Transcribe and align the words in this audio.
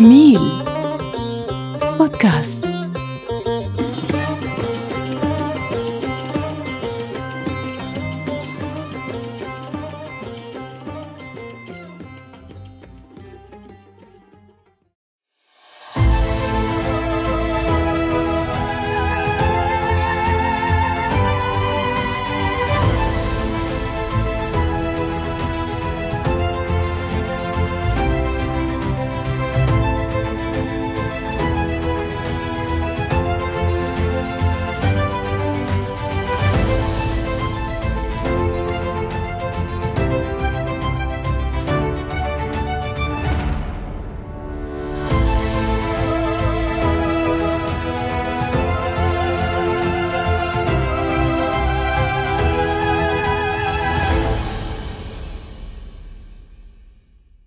ميل. 0.00 0.40
بودكاست. 1.98 2.55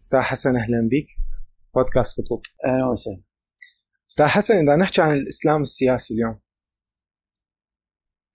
أستاذ 0.09 0.22
حسن 0.22 0.55
أهلا 0.55 0.90
بك 0.91 1.08
بودكاست 1.76 2.22
خطوط. 2.22 2.45
أهلا 2.66 2.86
وسهلا. 2.91 3.23
أستاذ 4.09 4.26
حسن 4.26 4.54
إذا 4.54 4.76
نحكي 4.76 5.02
عن 5.02 5.13
الإسلام 5.13 5.61
السياسي 5.61 6.14
اليوم 6.14 6.42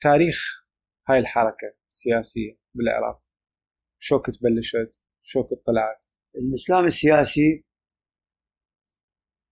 تاريخ 0.01 0.69
هاي 1.09 1.19
الحركة 1.19 1.77
السياسية 1.89 2.59
بالعراق 2.75 3.19
شو 3.99 4.19
كنت 4.19 4.43
بلشت 4.43 5.05
شو 5.21 5.43
كنت 5.43 5.67
طلعت 5.67 6.07
الإسلام 6.35 6.85
السياسي 6.85 7.65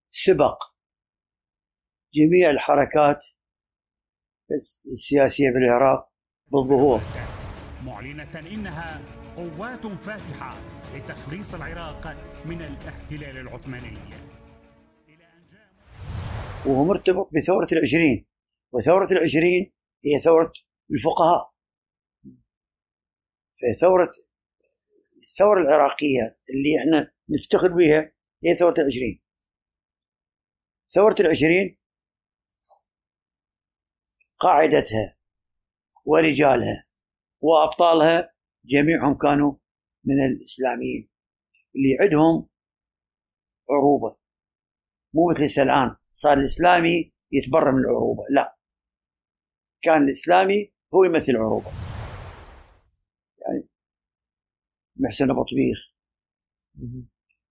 سبق 0.09 0.63
جميع 2.15 2.51
الحركات 2.51 3.25
السياسية 4.93 5.51
بالعراق 5.51 6.15
بالظهور. 6.47 7.01
معلنة 7.85 8.39
إنها 8.39 9.03
قوات 9.37 9.87
فاتحة. 9.87 10.82
لتخليص 10.95 11.55
العراق 11.55 12.07
من 12.45 12.63
الاحتلال 12.63 13.37
العثماني. 13.39 13.99
وهو 16.67 16.85
مرتبط 16.85 17.31
بثورة 17.33 17.67
العشرين 17.73 18.27
وثورة 18.73 19.13
العشرين 19.13 19.73
هي 20.05 20.19
ثورة 20.19 20.53
الفقهاء. 20.91 21.53
فثورة 23.61 24.11
الثورة 25.23 25.61
العراقية 25.61 26.23
اللي 26.51 26.79
إحنا 26.79 27.13
نفتخر 27.29 27.69
بها 27.69 28.13
هي 28.45 28.55
ثورة 28.55 28.75
العشرين. 28.79 29.23
ثورة 30.89 31.15
العشرين 31.21 31.79
قاعدتها 34.39 35.19
ورجالها 36.07 36.85
وأبطالها 37.41 38.35
جميعهم 38.65 39.15
كانوا 39.19 39.62
من 40.05 40.15
الإسلاميين 40.27 41.09
اللي 41.77 41.97
عندهم 42.01 42.49
عروبة. 43.71 44.19
مو 45.15 45.31
مثل 45.31 45.45
هسه 45.45 45.63
الآن 45.63 45.97
صار 46.13 46.39
الإسلامي 46.39 47.13
يتبرى 47.33 47.73
من 47.73 47.79
العروبة 47.79 48.23
لا. 48.35 48.59
كان 49.83 50.03
الإسلامي 50.03 50.73
هو 50.95 51.05
يمثل 51.05 51.37
عروبة. 51.37 51.71
يعني 53.41 53.69
محسن 54.97 55.31
أبو 55.31 55.43
طبيخ 55.43 55.93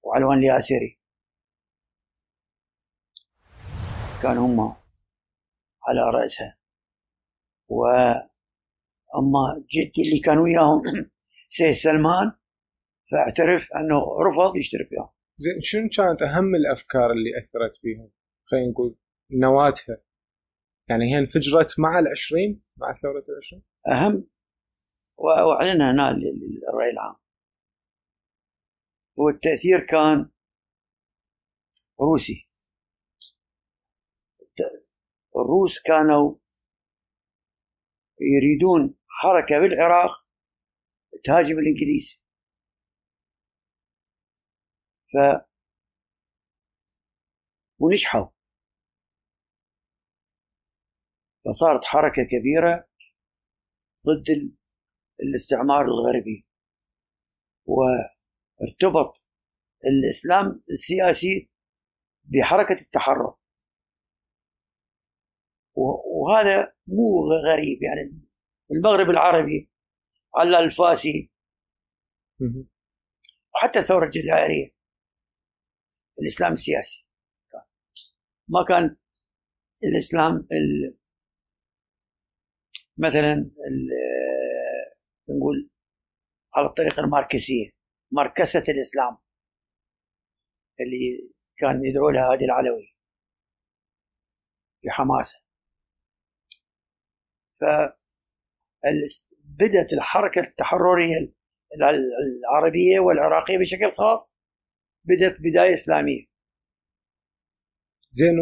وعلوان 0.04 0.38
الياسري. 0.38 1.00
كانوا 4.22 4.48
هم 4.48 4.60
على 5.88 6.02
رأسها. 6.14 6.58
وأما 7.70 9.66
جدي 9.74 10.02
اللي 10.02 10.20
كان 10.20 10.38
وياهم 10.38 10.82
سيد 11.50 11.72
سلمان 11.72 12.41
فاعترف 13.12 13.70
أنه 13.76 14.00
رفض 14.30 14.56
يشترك 14.56 14.90
وياهم 14.92 15.14
زين 15.36 15.60
شنو 15.60 15.90
كانت 15.98 16.22
أهم 16.22 16.56
الأفكار 16.56 17.12
اللي 17.12 17.38
أثرت 17.38 17.80
بيهم 17.84 18.12
خلينا 18.44 18.72
نقول 18.72 18.98
نواتها. 19.32 19.98
يعني 20.90 21.14
هي 21.14 21.20
انفجرت 21.20 21.80
مع 21.80 22.00
العشرين 22.00 22.62
مع 22.78 22.92
ثورة 22.92 23.24
العشرين؟ 23.30 23.64
أهم. 23.88 24.30
واعلنها 25.48 25.92
هنا 25.92 26.12
لل- 26.18 26.40
للرأي 26.40 26.92
العام. 26.94 27.16
والتاثير 29.16 29.80
كان 29.90 30.30
روسي. 32.02 32.50
الروس 35.36 35.80
كانوا 35.82 36.36
يريدون 38.22 38.96
حركة 39.08 39.60
بالعراق 39.60 40.12
تهاجم 41.24 41.60
الإنجليز. 41.60 42.21
ف 45.14 45.16
ونجحوا. 47.80 48.28
فصارت 51.46 51.86
حركة 51.86 52.24
كبيرة 52.24 52.90
ضد 54.08 54.30
ال- 54.30 54.58
الاستعمار 55.24 55.86
الغربي 55.86 56.48
وارتبط 57.66 59.28
الإسلام 59.86 60.62
السياسي 60.72 61.52
بحركة 62.24 62.82
التحرر. 62.82 63.38
وهذا 66.22 66.74
مو 66.88 67.28
غريب 67.48 67.84
يعني 67.84 68.28
المغرب 68.72 69.10
العربي 69.10 69.72
على 70.36 70.60
الفاسي. 70.60 71.32
وحتى 73.56 73.80
الثورة 73.80 74.06
الجزائرية. 74.06 74.81
الإسلام 76.20 76.52
السياسي 76.52 77.08
كان. 77.52 77.62
ما 78.48 78.64
كان 78.68 78.98
الإسلام 79.84 80.36
ال- 80.36 80.98
مثلا 82.98 83.34
ال- 83.34 83.90
نقول 85.30 85.70
على 86.56 86.68
الطريقة 86.68 87.04
الماركسية 87.04 87.70
ماركسة 88.12 88.64
الإسلام 88.70 89.18
اللي 90.80 91.18
كان 91.58 91.86
يدعو 91.86 92.10
لها 92.10 92.32
هادي 92.34 92.46
العلوي 92.46 92.96
بحماسه 94.86 95.46
ف 97.60 97.64
بدأت 99.44 99.94
الحركة 99.94 100.42
التحررية 100.42 101.34
الع- 101.76 101.90
العربية 101.90 103.00
والعراقية 103.00 103.58
بشكل 103.58 103.96
خاص 103.98 104.36
بدأت 105.04 105.38
بداية 105.40 105.74
إسلامية. 105.74 106.26
زين 108.02 108.36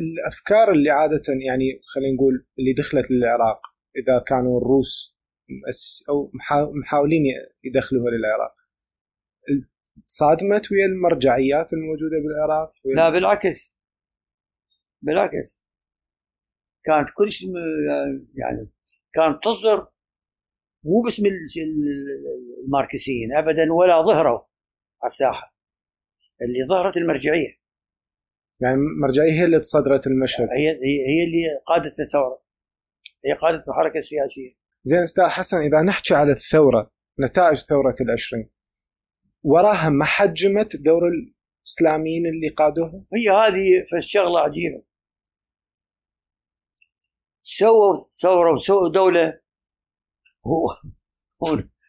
الأفكار 0.00 0.72
اللي 0.72 0.90
عادة 0.90 1.22
يعني 1.46 1.80
خلينا 1.94 2.14
نقول 2.14 2.46
اللي 2.58 2.72
دخلت 2.72 3.10
للعراق 3.10 3.60
إذا 3.96 4.18
كانوا 4.26 4.60
الروس 4.60 5.16
أو 6.08 6.30
محا- 6.34 6.70
محاولين 6.80 7.22
يدخلوها 7.64 8.10
للعراق. 8.10 8.54
صادمت 10.06 10.72
ويا 10.72 10.86
المرجعيات 10.86 11.72
الموجودة 11.72 12.16
بالعراق؟ 12.24 12.72
ويا 12.84 12.94
لا 12.96 13.10
بالعكس. 13.10 13.76
بالعكس. 15.02 15.64
كانت 16.84 17.08
كلش 17.14 17.42
يعني 18.34 18.72
كانت 19.12 19.44
تصدر 19.44 19.78
مو 20.84 21.02
باسم 21.04 21.26
ال- 21.26 21.32
ال- 21.32 22.64
الماركسيين 22.64 23.32
ابدا 23.32 23.72
ولا 23.72 24.02
ظهروا 24.02 24.38
على 25.02 25.10
الساحة. 25.10 25.55
اللي 26.42 26.66
ظهرت 26.68 26.96
المرجعية. 26.96 27.66
يعني 28.60 28.74
المرجعيه 28.74 29.32
هي 29.32 29.44
اللي 29.44 29.60
تصدرت 29.60 30.06
المشهد. 30.06 30.48
هي 30.58 30.68
هي 31.08 31.24
اللي 31.24 31.42
قادت 31.66 32.00
الثورة. 32.00 32.42
هي 33.24 33.32
قادت 33.32 33.68
الحركة 33.68 33.98
السياسية. 33.98 34.56
زين 34.84 35.02
أستاذ 35.02 35.24
حسن 35.24 35.56
إذا 35.56 35.82
نحكي 35.82 36.14
على 36.14 36.32
الثورة 36.32 36.92
نتائج 37.20 37.56
ثورة 37.56 37.94
العشرين 38.00 38.50
وراها 39.42 39.88
ما 39.88 40.04
حجمت 40.04 40.76
دور 40.76 41.02
الإسلاميين 41.08 42.26
اللي 42.26 42.48
قادوها؟ 42.48 43.04
هي 43.14 43.30
هذه 43.30 43.86
فالشغلة 43.92 44.40
عجيبة. 44.40 44.82
سووا 47.42 47.94
ثورة 48.22 48.52
وسووا 48.54 48.88
دولة 48.88 49.40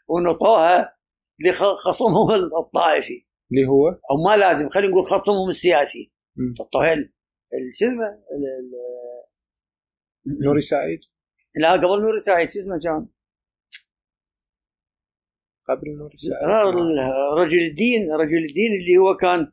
ونطوها 0.08 0.98
لخصمهم 1.40 2.30
الطائفي. 2.66 3.27
اللي 3.52 3.68
هو 3.68 3.88
أو 3.90 4.18
ما 4.26 4.38
لازم 4.38 4.70
خلينا 4.70 4.92
نقول 4.92 5.06
خصمهم 5.06 5.50
السياسي. 5.50 6.12
مم. 6.36 6.56
الطهيل 6.60 7.14
شو 7.80 7.86
اسمه؟ 7.86 8.24
نوري 10.44 10.62
سعيد. 10.62 11.00
لا 11.62 11.72
قبل 11.72 12.02
نور 12.02 12.18
سعيد 12.18 12.48
شو 12.48 12.60
اسمه 12.60 12.80
كان؟ 12.84 13.08
قبل 15.70 15.98
نوري 15.98 16.18
سعيد. 16.18 16.34
رجل 17.38 17.60
الدين 17.60 18.12
رجل 18.12 18.38
الدين 18.38 18.72
اللي 18.82 18.98
هو 18.98 19.16
كان 19.16 19.52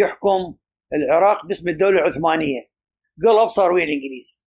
يحكم 0.00 0.58
العراق 0.92 1.46
باسم 1.46 1.68
الدولة 1.68 1.98
العثمانية. 1.98 2.60
قلب 3.24 3.48
صار 3.48 3.72
ويا 3.72 3.84
الإنجليز. 3.84 4.42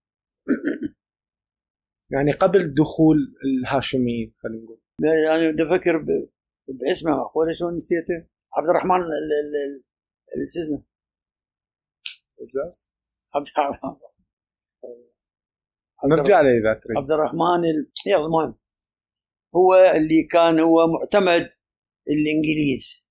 يعني 2.13 2.31
قبل 2.31 2.73
دخول 2.73 3.17
الهاشميين 3.45 4.33
خلينا 4.37 4.63
نقول. 4.63 4.81
يعني 5.25 5.51
بدي 5.51 5.63
أفكر 5.63 6.05
باسمه 6.67 7.11
معقوله 7.11 7.51
شلون 7.51 7.75
نسيته؟ 7.75 8.34
عبد 8.57 8.69
الرحمن 8.69 8.95
ال- 8.95 9.01
ال- 9.01 9.55
ال- 9.65 9.83
ال- 10.41 10.47
شو 10.53 10.59
اسمه؟ 10.61 10.83
عبد 13.35 13.47
الرحمن. 13.57 13.99
نرجع 16.05 16.41
له 16.41 16.49
إذا 16.49 16.79
تريد. 16.79 16.97
عبد 16.97 17.11
الرحمن 17.11 17.65
ال... 17.69 17.91
يلا 18.05 18.25
المهم. 18.25 18.59
هو 19.55 19.73
اللي 19.75 20.23
كان 20.23 20.59
هو 20.59 20.87
معتمد 20.87 21.49
الإنجليز. 22.07 23.07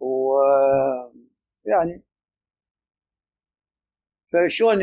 و 0.00 0.32
يعني 1.66 2.04
فشلون 4.32 4.78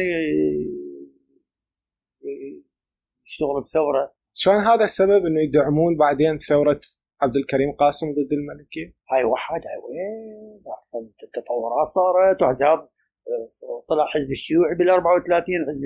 يشتغل 3.26 3.62
بثورة؟ 3.64 4.16
شلون 4.34 4.56
هذا 4.56 4.84
السبب 4.84 5.26
إنه 5.26 5.42
يدعمون 5.42 5.98
بعدين 5.98 6.38
ثورة 6.38 6.80
عبد 7.22 7.36
الكريم 7.36 7.72
قاسم 7.72 8.08
ضد 8.12 8.34
الملكية؟ 8.34 8.96
هاي 9.12 9.24
وحدها 9.24 9.78
وين؟ 9.84 10.64
التطورات 11.24 11.86
صارت 11.86 12.42
واحزاب 12.42 12.90
طلع 13.90 14.06
حزب 14.06 14.32
الشيوعي 14.32 14.76
بال 14.76 14.90
34 14.90 15.44
حزب 15.68 15.84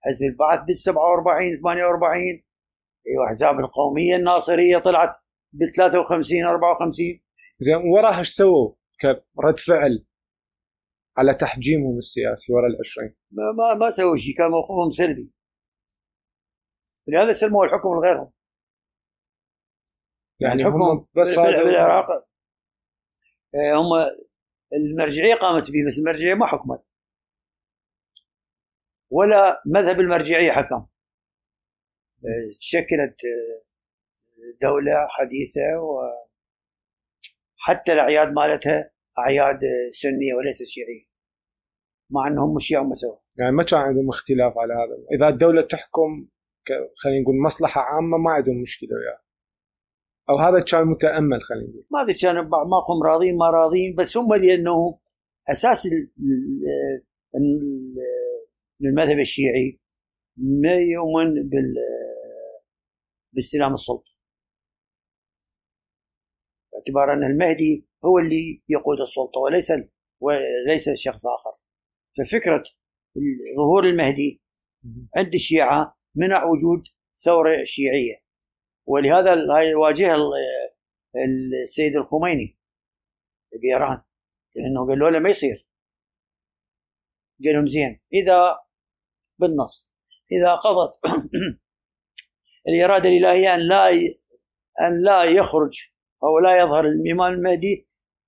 حزب 0.00 0.22
البعث 0.22 0.60
بال 0.66 0.76
47 0.76 1.56
48 1.56 2.22
إيوه 3.08 3.26
احزاب 3.26 3.60
القومية 3.60 4.16
الناصرية 4.16 4.78
طلعت 4.78 5.16
بال 5.52 5.72
53 5.72 6.44
54 6.44 7.20
زين 7.60 7.76
وراها 7.76 8.18
إيش 8.18 8.28
سووا؟ 8.28 8.72
كرد 9.00 9.58
فعل 9.58 10.06
على 11.16 11.34
تحجيمهم 11.34 11.98
السياسي 11.98 12.52
ورا 12.52 12.66
العشرين. 12.66 13.14
ما 13.30 13.42
ما, 13.52 13.74
ما 13.74 13.90
سووا 13.90 14.16
شيء 14.16 14.34
كان 14.36 14.50
موقفهم 14.50 14.90
سلبي. 14.90 15.34
لهذا 17.08 17.32
سلموا 17.32 17.64
الحكم 17.64 17.88
لغيرهم. 17.88 18.32
يعني 20.42 20.64
هم 20.64 21.06
بس 21.16 21.34
بالعراق. 21.34 22.10
آه، 23.54 23.74
هم 23.74 23.86
المرجعية 24.72 25.34
قامت 25.34 25.70
به 25.70 25.86
بس 25.86 25.98
المرجعية 25.98 26.34
ما 26.34 26.46
حكمت. 26.46 26.92
ولا 29.10 29.62
مذهب 29.66 30.00
المرجعية 30.00 30.52
حكم. 30.52 30.86
آه، 32.24 32.50
شكلت 32.60 33.16
آه، 33.24 33.62
دولة 34.62 35.06
حديثة 35.08 35.60
وحتى 37.58 37.92
الأعياد 37.92 38.28
مالتها 38.28 38.92
أعياد 39.18 39.60
سنية 39.90 40.34
وليس 40.38 40.62
شيعية. 40.62 41.12
مع 42.10 42.28
إنهم 42.28 42.58
شيعه 42.58 42.82
هم 42.82 42.94
سوا 42.94 43.16
يعني 43.40 43.52
ما 43.52 43.62
كان 43.62 43.80
عندهم 43.80 44.08
اختلاف 44.08 44.58
على 44.58 44.74
هذا. 44.74 45.16
إذا 45.16 45.28
الدولة 45.28 45.62
تحكم 45.62 46.28
خلينا 46.96 47.22
نقول 47.22 47.42
مصلحة 47.44 47.80
عامة 47.80 48.18
ما 48.18 48.30
عندهم 48.30 48.60
مشكلة 48.60 48.88
وياها. 48.92 49.22
أو 50.30 50.36
هذا 50.38 50.64
كان 50.64 50.86
متأمل 50.86 51.42
خلينا 51.42 51.68
نقول. 51.68 51.84
ما 51.90 52.02
أدري 52.02 52.14
كان 52.14 52.48
بعض 52.48 52.66
ماكم 52.66 53.02
راضين 53.06 53.36
ما 53.38 53.50
راضين 53.50 53.94
بس 53.98 54.16
هم 54.16 54.34
لأنه 54.34 54.98
أساس 55.50 55.86
ال- 55.86 55.92
ال- 55.92 57.02
ال- 57.36 57.94
المذهب 58.88 59.18
الشيعي 59.18 59.80
ما 60.36 60.72
يؤمن 60.74 61.48
بال 61.48 61.74
باستلام 63.32 63.72
السلطة. 63.74 64.12
باعتبار 66.72 67.12
أن 67.12 67.24
المهدي 67.32 67.86
هو 68.04 68.18
اللي 68.18 68.62
يقود 68.68 69.00
السلطة 69.00 69.40
وليس 69.40 69.72
وليس 70.20 70.90
شخص 70.94 71.22
آخر. 71.26 71.62
ففكرة 72.18 72.62
ظهور 73.56 73.84
المهدي 73.86 74.42
عند 75.16 75.34
الشيعة 75.34 75.96
منع 76.16 76.44
وجود 76.44 76.82
ثورة 77.24 77.64
شيعية. 77.64 78.21
ولهذا 78.86 79.30
هاي 79.34 79.74
واجهها 79.74 80.14
ال- 80.14 80.32
السيد 81.62 81.96
الخميني 81.96 82.58
بايران 83.62 84.02
لأنه 84.56 84.88
قال 84.88 85.12
له 85.12 85.18
ما 85.18 85.30
يصير. 85.30 85.66
قال 87.44 87.54
لهم 87.54 87.66
زين 87.66 88.00
إذا 88.12 88.58
بالنص 89.38 89.92
إذا 90.32 90.54
قضت 90.54 91.00
الإرادة 92.68 93.08
الإلهية 93.08 93.54
أن 93.54 93.60
لا. 93.60 93.90
أن 94.80 95.04
لا 95.04 95.24
يخرج 95.24 95.78
أو 96.24 96.38
لا 96.38 96.60
يظهر 96.62 96.84
الامام 96.86 97.34
المهدي 97.34 97.86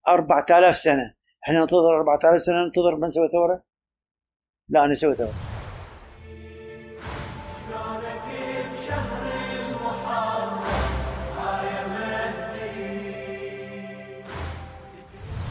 4000 0.09 0.77
سنة. 0.77 1.15
إحنا 1.45 1.61
ننتظر 1.61 1.97
4000 1.97 2.43
سنة 2.43 2.65
ننتظر 2.67 2.97
ما 2.97 3.07
نسوي 3.07 3.29
ثورة؟ 3.29 3.65
لا 4.69 4.87
نسوي 4.87 5.15
ثورة. 5.15 5.54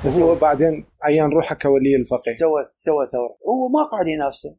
بس 0.08 0.14
هو 0.20 0.36
بعدين 0.36 0.84
عين 1.04 1.30
روحه 1.30 1.56
كولي 1.56 1.96
الفقيه. 1.96 2.32
سوى 2.34 2.64
سوى 2.74 3.06
ثورة. 3.12 3.38
هو 3.50 3.70
ما 3.70 3.84
قاعد 3.92 4.08
ينافسه. 4.08 4.58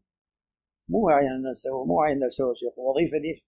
مو 0.88 1.08
عين 1.08 1.42
نفسه 1.50 1.84
مو 1.84 2.00
عين 2.02 2.18
نفسه 2.26 2.44
هو 2.44 2.54
شيخ. 2.54 2.72
وظيفة 2.78 3.18
دي 3.18 3.46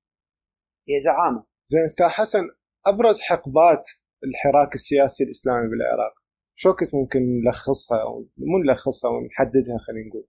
هي 0.89 1.01
زعامة. 1.01 1.47
زين 1.67 1.85
أستاذ 1.85 2.07
حسن 2.07 2.45
أبرز 2.87 3.21
حقبات 3.21 3.89
الحراك 4.25 4.75
السياسي 4.75 5.25
الإسلامي 5.25 5.69
بالعراق 5.71 6.13
شو 6.55 6.75
كنت 6.75 6.95
ممكن 6.95 7.21
نلخصها 7.45 8.03
أو 8.03 8.29
مو 8.37 8.59
نلخصها 8.59 9.11
ونحددها 9.11 9.79
خلينا 9.79 10.09
نقول؟ 10.09 10.27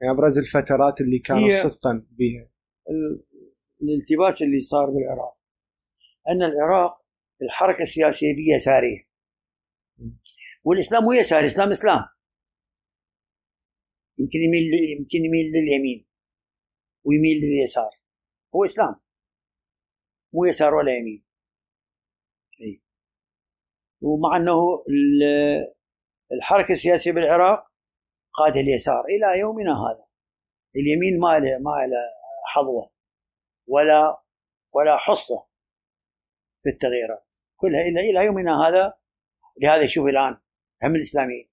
يعني 0.00 0.12
أبرز 0.14 0.38
الفترات 0.38 1.00
اللي 1.00 1.18
كانوا 1.18 1.56
صدقا 1.68 2.06
بها 2.10 2.50
ال- 2.90 3.24
الالتباس 3.82 4.42
اللي 4.42 4.60
صار 4.60 4.90
بالعراق. 4.90 5.38
أن 6.28 6.42
العراق 6.42 6.94
الحركة 7.42 7.82
السياسية 7.82 8.36
بها 8.36 8.56
يساريه 8.56 9.11
والإسلام 10.64 11.04
مو 11.04 11.12
يساري 11.12 11.46
الاسلام 11.46 11.70
إسلام. 11.70 12.08
يمكن 14.18 14.38
يميل 14.38 14.62
يمكن 14.98 15.18
يميل 15.18 15.46
لليمين 15.54 16.06
ويميل 17.04 17.36
لليسار. 17.42 17.90
هو 18.54 18.64
إسلام. 18.64 19.00
مو 20.34 20.44
يسار 20.44 20.74
ولا 20.74 20.92
يمين. 20.92 21.24
إي. 22.60 22.82
ومع 24.00 24.36
إنه 24.36 24.54
ال- 24.90 25.74
الحركة 26.32 26.72
السياسية 26.72 27.12
بالعراق 27.12 27.72
قادة 28.32 28.60
اليسار 28.60 29.04
إلى 29.04 29.40
يومنا 29.40 29.72
هذا. 29.72 30.06
اليمين 30.76 31.20
ما 31.20 31.38
له 31.38 31.58
ما 31.58 31.86
له 31.86 32.02
حظوة 32.46 32.92
ولا 33.66 34.22
ولا 34.74 34.96
حصة 34.96 35.48
في 36.62 36.68
التغييرات. 36.70 37.26
كلها 37.56 37.80
إلى 37.80 38.10
إلى 38.10 38.24
يومنا 38.24 38.68
هذا. 38.68 38.98
لهذا 39.62 39.86
شوف 39.86 40.06
الآن 40.06 40.41
هم 40.84 40.94
الإسلاميين. 40.94 41.48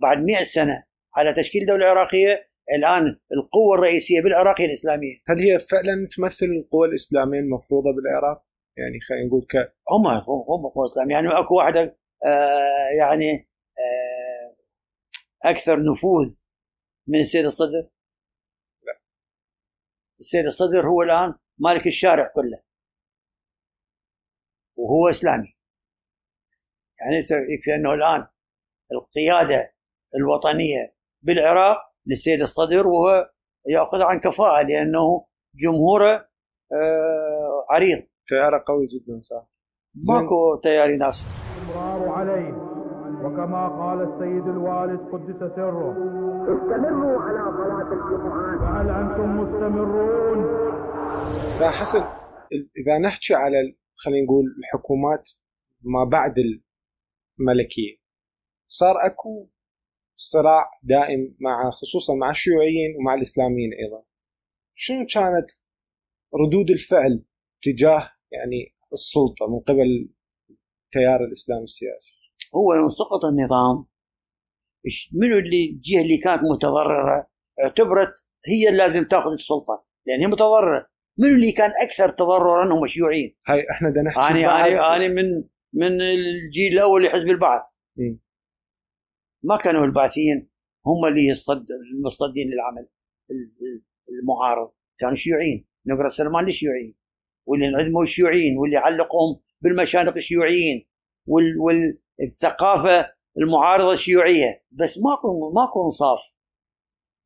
بعد 0.00 0.18
100 0.18 0.42
سنة 0.42 0.84
على 1.16 1.34
تشكيل 1.34 1.66
دولة 1.66 1.86
عراقية 1.86 2.46
الآن 2.78 3.02
القوة 3.36 3.74
الرئيسية 3.74 4.22
بالعراق 4.22 4.60
هي 4.60 4.66
الإسلامية. 4.66 5.16
هل 5.28 5.38
هي 5.38 5.58
فعلا 5.58 6.06
تمثل 6.16 6.46
القوى 6.46 6.88
الإسلامية 6.88 7.40
المفروضة 7.40 7.90
بالعراق؟ 7.92 8.42
يعني 8.76 9.00
خلينا 9.00 9.26
نقول 9.26 9.46
ك 9.50 9.56
هم 9.90 10.06
هم 10.06 10.68
قوه 10.74 10.84
إسلامية. 10.84 11.14
يعني 11.14 11.28
أكو 11.28 11.54
واحدة 11.56 11.98
آه 12.24 12.88
يعني 12.98 13.48
آه 13.78 14.56
أكثر 15.50 15.76
نفوذ 15.92 16.42
من 17.08 17.20
السيد 17.20 17.44
الصدر. 17.44 17.82
لا. 18.82 19.00
السيد 20.20 20.46
الصدر 20.46 20.88
هو 20.88 21.02
الآن 21.02 21.34
مالك 21.58 21.86
الشارع 21.86 22.32
كله. 22.34 22.62
وهو 24.76 25.08
إسلامي. 25.10 25.56
يعني 27.00 27.16
يكفي 27.54 27.74
أنه 27.74 27.94
الآن 27.94 28.26
القيادة 28.94 29.72
الوطنية 30.18 30.94
بالعراق 31.22 31.78
للسيد 32.06 32.40
الصدر 32.40 32.86
وهو 32.86 33.30
يأخذ 33.68 34.02
عن 34.02 34.18
كفاءة 34.18 34.62
لأنه 34.62 35.26
جمهوره 35.54 36.28
آه 36.72 37.66
عريض. 37.70 38.02
تياره 38.28 38.64
قوي 38.66 38.86
جدا 38.86 39.20
صح. 39.22 39.48
ماكو 40.10 40.60
تيار 40.62 40.90
ينافسه 40.90 41.28
الاصرار 41.28 42.08
عليه. 42.08 42.52
وكما 43.24 43.68
قال 43.68 43.98
السيد 44.00 44.46
الوالد 44.48 45.00
قدس 45.12 45.54
سره. 45.56 45.92
استمروا 46.42 47.20
على 47.20 47.42
صلاة 47.58 47.92
الجمعات 47.92 48.60
فهل 48.60 48.88
أنتم 48.90 49.40
مستمرون؟ 49.40 50.38
أستاذ 51.46 51.66
حسن 51.66 52.04
إذا 52.76 52.98
نحكي 52.98 53.34
على 53.34 53.76
خلينا 53.94 54.24
نقول 54.24 54.44
الحكومات 54.58 55.30
ما 55.82 56.04
بعد 56.04 56.34
الملكية 56.38 58.01
صار 58.78 58.96
أكو 59.06 59.48
صراع 60.16 60.70
دائم 60.82 61.36
مع 61.40 61.70
خصوصا 61.70 62.14
مع 62.14 62.30
الشيوعيين 62.30 62.96
ومع 62.96 63.14
الإسلاميين 63.14 63.70
أيضا. 63.72 64.04
شنو 64.72 65.06
كانت 65.14 65.50
ردود 66.34 66.70
الفعل 66.70 67.24
تجاه 67.62 68.10
يعني 68.32 68.76
السلطة 68.92 69.46
من 69.46 69.60
قبل 69.60 70.08
التيار 70.84 71.24
الاسلامي 71.24 71.62
السياسي؟ 71.62 72.14
هو 72.56 72.74
لما 72.74 72.88
سقط 72.88 73.24
النظام. 73.24 73.86
منو 75.14 75.38
اللي 75.38 75.70
الجهه 75.70 76.02
اللي 76.02 76.16
كانت 76.16 76.42
متضررة؟ 76.52 77.30
اعتبرت 77.64 78.14
هي 78.48 78.68
اللي 78.68 78.78
لازم 78.78 79.04
تأخذ 79.04 79.32
السلطة. 79.32 79.86
لأن 80.06 80.20
هي 80.20 80.26
متضررة. 80.26 80.86
منو 81.18 81.34
اللي 81.34 81.52
كان 81.52 81.70
أكثر 81.82 82.08
تضررا 82.08 82.74
هم 82.74 82.84
الشيوعيين؟ 82.84 83.36
هاي 83.46 83.66
إحنا 83.70 83.90
بدنا 83.90 84.02
نحكي 84.02 84.20
أنا 84.20 84.66
أنا 84.66 84.96
أنا 84.96 85.08
من 85.08 85.44
من 85.74 86.00
الجيل 86.00 86.72
الأول 86.72 87.04
لحزب 87.04 87.28
البعث. 87.28 87.62
مم. 87.96 88.20
ما 89.42 89.56
كانوا 89.56 89.84
البعثيين 89.84 90.50
هم 90.86 91.06
اللي 91.08 91.32
المصدين 91.96 92.46
للعمل 92.50 92.88
ال- 93.30 93.84
المعارض. 94.20 94.72
كانوا 94.98 95.14
شيوعيين. 95.14 95.66
نقرأ 95.86 96.08
سلمان 96.08 96.46
الشيوعيين 96.48 96.94
واللي 97.46 97.68
انعدموا 97.68 98.02
الشيوعيين 98.02 98.58
واللي 98.58 98.76
علقوهم 98.76 99.40
بالمشانق 99.60 100.14
الشيوعيين 100.16 100.88
وال 101.26 101.44
والثقافة 101.58 103.06
المعارضة 103.38 103.92
الشيوعيه 103.92 104.64
بس 104.70 104.98
ماكو 104.98 105.50
ماكو 105.54 105.84
انصاف. 105.84 106.20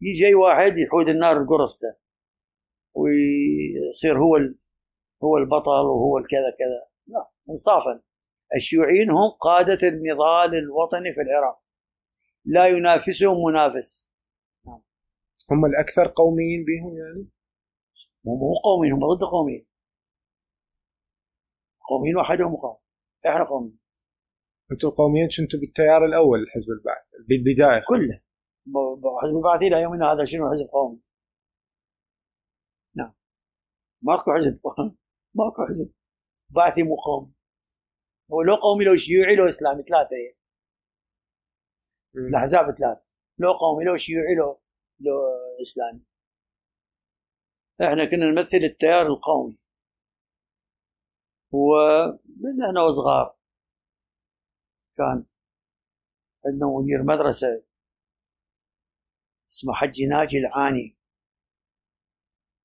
يجي 0.02 0.34
واحد 0.34 0.78
يحود 0.78 1.08
النار 1.08 1.42
بقرصته 1.42 1.96
ويصير 2.94 4.18
هو 4.18 4.36
هو 5.24 5.36
البطل 5.38 5.70
وهو 5.70 6.18
الكذا 6.18 6.50
كذا. 6.58 6.80
لا 7.06 7.30
انصافا. 7.50 8.02
الشيوعيين 8.56 9.10
هم 9.10 9.30
قادة 9.40 9.88
النضال 9.88 10.58
الوطني 10.58 11.12
في 11.12 11.20
العراق. 11.20 11.65
لا 12.46 12.66
ينافسهم 12.66 13.36
منافس. 13.48 14.12
هم 15.50 15.64
الأكثر 15.64 16.12
قوميين 16.16 16.64
بهم 16.64 16.98
يعني؟ 16.98 17.30
هم 18.26 18.38
مو 18.38 18.54
قوميين 18.64 18.92
هم 18.92 19.00
ضد 19.14 19.24
قوميين. 19.24 19.66
قوميين 21.88 22.16
وحدهم 22.16 22.56
قوم. 22.56 22.78
إحنا 23.26 23.44
قوميين. 23.44 23.80
أنتم 24.72 24.88
القوميين 24.88 25.28
كنتوا 25.36 25.60
بالتيار 25.60 26.04
الأول 26.04 26.42
لحزب 26.42 26.70
البعث. 26.70 27.10
بالبدايه 27.28 27.82
كله. 27.88 28.20
حزب 29.22 29.36
البعث 29.36 29.62
إلى 29.62 29.82
يومنا 29.82 30.12
هذا 30.12 30.24
شنو؟ 30.24 30.50
حزب 30.50 30.66
قومي. 30.72 31.02
نعم. 32.96 33.14
ماكو 34.02 34.34
حزب. 34.34 34.60
ماكو 35.38 35.66
حزب. 35.68 35.92
بعثي 36.50 36.82
مو 36.82 36.96
قومي 37.06 37.34
هو 38.32 38.42
لو 38.42 38.54
قومي 38.54 38.84
لو 38.84 38.96
شيوعي 38.96 39.36
لو 39.36 39.48
إسلامي 39.48 39.82
ثلاثة 39.82 40.16
هي. 40.16 40.35
الاحزاب 42.16 42.64
ثلاثة 42.64 43.12
لو 43.38 43.52
قومي 43.52 43.84
لو 43.84 43.96
شيوعي 43.96 44.34
لو 44.34 44.60
لو 45.00 45.12
إسلامي. 45.62 46.04
إحنا 47.82 48.04
كنا 48.04 48.30
نمثل 48.30 48.56
التيار 48.56 49.06
القومي. 49.06 49.58
ومن 51.52 52.62
إحنا 52.66 52.82
وصغار. 52.82 53.36
كان 54.96 55.24
عندنا 56.46 56.66
مدير 56.80 57.02
مدرسة 57.04 57.62
اسمه 59.52 59.72
حجي 59.74 60.06
ناجي 60.06 60.38
العاني. 60.38 60.98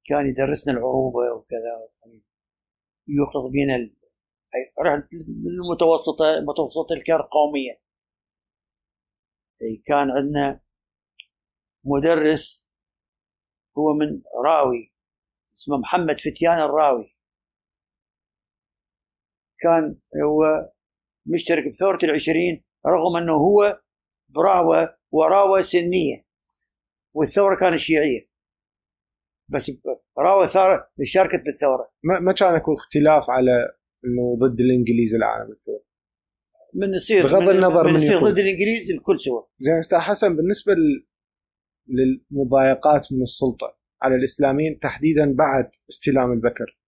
كان 0.05 0.25
يدرسنا 0.29 0.73
العروبة 0.73 1.19
وكذا 1.37 1.71
وكان 1.83 2.21
يوقظ 3.07 3.51
بينا 3.51 3.75
ال... 3.75 3.95
أي- 4.55 4.85
رحت 4.85 5.13
المتوسطه 5.13 6.25
متوسطة 6.47 6.93
الكار 6.93 7.21
قوميه 7.31 7.71
أي 7.71 7.90
كان 9.85 10.11
عندنا 10.11 10.61
مدرس 11.85 12.69
هو 13.77 13.93
من 13.93 14.19
راوي 14.45 14.93
اسمه 15.57 15.77
محمد 15.77 16.19
فتيان 16.19 16.59
الراوي. 16.59 17.17
كان 19.59 19.95
هو 20.25 20.71
مشترك 21.25 21.67
بثورة 21.69 21.99
العشرين 22.03 22.63
رغم 22.87 23.17
أنه 23.17 23.33
هو 23.33 23.81
براوة 24.29 24.97
وراوة 25.11 25.61
سنية 25.61 26.25
والثورة 27.13 27.55
كانت 27.55 27.75
شيعية. 27.75 28.31
بس 29.47 29.71
راوة 30.17 30.45
ثار 30.45 30.89
شاركت 31.03 31.43
بالثورة. 31.45 31.91
ما 32.03 32.19
ما 32.19 32.33
كان 32.33 32.55
أكو 32.55 32.73
اختلاف 32.73 33.29
على 33.29 33.51
إنه 34.05 34.35
ضد 34.35 34.59
الإنجليز 34.59 35.15
العالم 35.15 35.51
الثوري؟ 35.51 35.90
من 36.75 36.93
يصير 36.93 37.23
بغض 37.23 37.49
النظر 37.49 37.87
من 37.87 37.93
من 37.93 38.01
يصير. 38.01 38.19
ضد 38.19 38.39
الإنجليز 38.39 38.91
الكل 38.91 39.19
سوا 39.19 39.41
زين 39.57 39.77
أستاذ 39.77 39.99
حسن 39.99 40.35
بالنسبة 40.35 40.73
لل... 40.73 41.07
للمضايقات 41.87 43.13
من 43.13 43.21
السلطة 43.21 43.77
على 44.01 44.15
الإسلاميين 44.15 44.79
تحديدا 44.79 45.33
بعد 45.35 45.69
استلام 45.89 46.31
البكر 46.31 46.79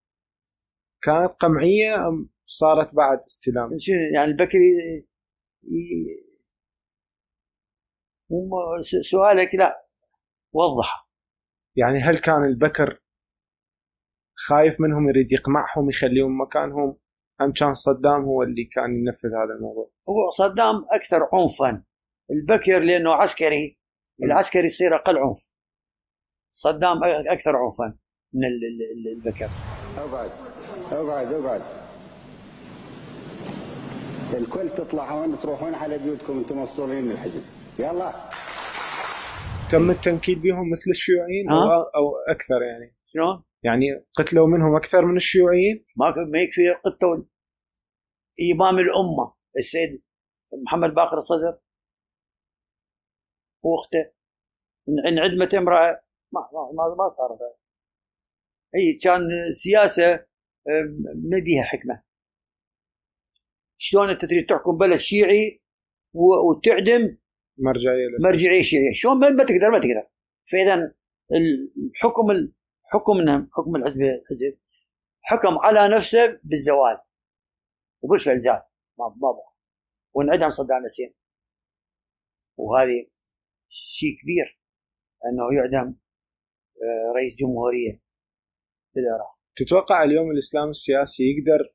كانت 1.01 1.33
قمعية 1.33 2.07
أم 2.07 2.29
صارت 2.45 2.95
بعد 2.95 3.17
استلام؟ 3.17 3.69
يعني 4.13 4.31
البكري 4.31 4.59
سؤالك 9.01 9.55
لا 9.55 9.73
وضح. 10.53 11.09
يعني 11.75 11.99
هل 11.99 12.17
كان 12.17 12.43
البكر 12.45 12.99
خايف 14.35 14.81
منهم 14.81 15.09
يريد 15.09 15.31
يقمعهم 15.31 15.89
يخليهم 15.89 16.41
مكانهم؟ 16.41 16.97
أم 17.41 17.51
كان 17.51 17.73
صدام 17.73 18.21
هو 18.23 18.43
اللي 18.43 18.63
كان 18.75 18.91
ينفذ 18.91 19.29
هذا 19.43 19.53
الموضوع؟ 19.57 19.89
هو 20.09 20.29
صدام 20.37 20.75
أكثر 20.95 21.19
عنفا. 21.33 21.83
البكر 22.31 22.79
لأنه 22.79 23.13
عسكري. 23.13 23.79
العسكري 24.23 24.65
يصير 24.65 24.95
أقل 24.95 25.17
عنف. 25.17 25.49
صدام 26.51 26.97
أكثر 27.33 27.55
عنفا 27.55 27.97
من 28.33 28.43
ال- 28.45 28.65
ال- 28.65 28.91
ال- 28.93 29.17
البكر 29.17 29.49
اقعد 29.97 30.31
اقعد 30.91 31.33
اقعد 31.33 31.61
الكل 34.33 34.69
تطلعون 34.77 35.39
تروحون 35.39 35.73
على 35.75 35.97
بيوتكم 35.97 36.37
أنتم 36.37 36.61
مفصولين 36.63 37.05
من 37.05 37.11
الحزب. 37.11 37.43
يلا. 37.79 38.29
تم 39.71 39.89
التنكيل 39.91 40.39
بهم 40.39 40.71
مثل 40.71 40.89
الشيوعيين؟ 40.89 41.49
أو 41.95 42.11
أكثر 42.29 42.61
يعني. 42.61 42.95
شلون؟ 43.07 43.43
يعني 43.63 44.05
قتلوا 44.13 44.47
منهم 44.47 44.75
أكثر 44.75 45.05
من 45.05 45.15
الشيوعيين؟ 45.15 45.85
ما 45.97 46.13
ما 46.33 46.39
يكفي 46.39 46.71
قتلوا 46.85 47.25
إمام 48.53 48.75
الأمة 48.79 49.35
السيد 49.57 50.03
محمد 50.65 50.93
باقر 50.93 51.17
الصدر 51.17 51.59
وأخته. 53.63 54.11
انعدمت 55.07 55.55
امرأة 55.55 56.03
ما 56.33 56.41
ما 56.53 56.71
ما, 56.73 56.95
ما 56.95 57.07
صارت. 57.07 57.39
هي 58.75 58.93
كان 59.03 59.21
سياسة 59.51 60.25
ما 61.29 61.39
بيها 61.45 61.63
حكمة. 61.63 62.03
شلون 63.77 64.09
أنت 64.09 64.25
تريد 64.25 64.45
تحكم 64.45 64.77
بلد 64.77 64.97
شيعي 64.97 65.63
وتعدم 66.13 67.17
مرجعية. 67.57 68.07
مرجعية 68.23 68.61
شيعية؟ 68.61 68.93
شلون 68.93 69.19
ما 69.19 69.29
ما 69.29 69.43
تقدر 69.43 69.71
ما 69.71 69.79
تقدر. 69.79 70.07
فاذا 70.51 70.95
الحكم 71.31 72.31
حكمنا 72.93 73.49
حكم 73.53 73.75
الحزب 73.75 74.01
الحزب 74.01 74.57
حكم 75.21 75.57
على 75.57 75.95
نفسه 75.95 76.39
بالزوال. 76.43 76.97
وبالفعل 78.01 78.37
زال 78.37 78.61
ما 78.99 79.07
ما 79.07 79.41
وانعدم 80.13 80.49
صدام 80.49 80.83
حسين 80.85 81.13
وهذه 82.57 83.07
شيء 83.69 84.09
كبير 84.21 84.59
أنه 85.25 85.57
يعدم 85.57 85.95
آه، 86.75 87.13
رئيس 87.17 87.35
جمهورية 87.39 87.91
في 88.93 88.99
العراق 88.99 89.39
تتوقع 89.55 90.03
اليوم 90.03 90.31
الإسلام 90.31 90.69
السياسي 90.69 91.23
يقدر 91.23 91.73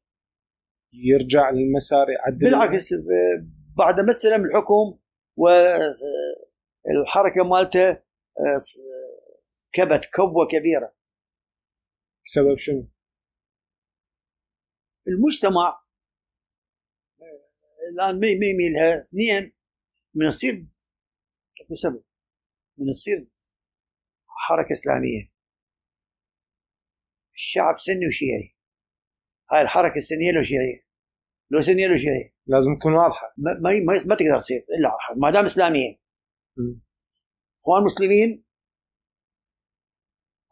يرجع 0.92 1.50
للمسار 1.50 2.10
يعدل؟ 2.10 2.38
بالعكس 2.50 2.88
بعد 3.76 4.00
ما 4.00 4.10
استلم 4.10 4.44
الحكم 4.44 4.98
والحركه 5.36 7.44
مالته 7.44 7.88
آه، 7.90 8.56
س- 8.58 8.78
آه، 8.78 9.68
كبت 9.72 10.04
كبوة 10.14 10.46
كبيرة. 10.46 10.97
بسبب 12.28 12.56
شنو؟ 12.58 12.88
المجتمع 15.08 15.68
آه، 17.20 17.92
الآن 17.92 18.20
ما 18.20 18.26
ما 18.40 18.46
يميلها 18.46 19.00
اثنين 19.00 19.52
من 20.14 20.26
يصير 20.26 20.66
اكو 21.60 21.74
سبب 21.74 22.04
من 22.78 22.88
يصير 22.88 23.30
حركة 24.26 24.72
إسلامية. 24.72 25.22
الشعب 27.34 27.76
سني 27.76 28.06
وشيعي. 28.08 28.56
هاي 29.50 29.62
الحركة 29.62 29.96
السنية 29.96 30.32
لو 30.32 30.42
شيعية. 30.42 30.80
لو 31.50 31.62
سنية 31.62 31.86
لو 31.86 31.96
شيعية. 31.96 32.30
لازم 32.46 32.78
تكون 32.78 32.92
واضحة. 32.92 33.34
ما, 33.36 33.50
ما, 33.62 33.70
ما, 34.06 34.14
تقدر 34.14 34.38
تصير 34.38 34.58
إلا 34.58 35.16
ما 35.16 35.30
دام 35.30 35.44
إسلامية. 35.44 35.96
إخوان 37.60 37.82
مسلمين 37.84 38.44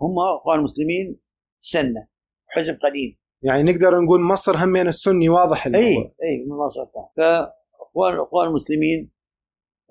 هم 0.00 0.14
إخوان 0.38 0.60
مسلمين 0.60 1.25
سنة 1.72 2.08
حزب 2.48 2.78
قديم. 2.82 3.18
يعني 3.42 3.62
نقدر 3.62 4.00
نقول 4.00 4.20
مصر 4.20 4.64
همين 4.64 4.86
السني 4.86 5.28
واضح 5.28 5.66
اي 5.66 5.72
اي 5.74 6.44
من 6.46 6.56
مصر 6.64 6.84
طبعا. 6.84 7.08
فإخوان 7.16 8.14
إخوان 8.26 8.48
المسلمين 8.48 9.12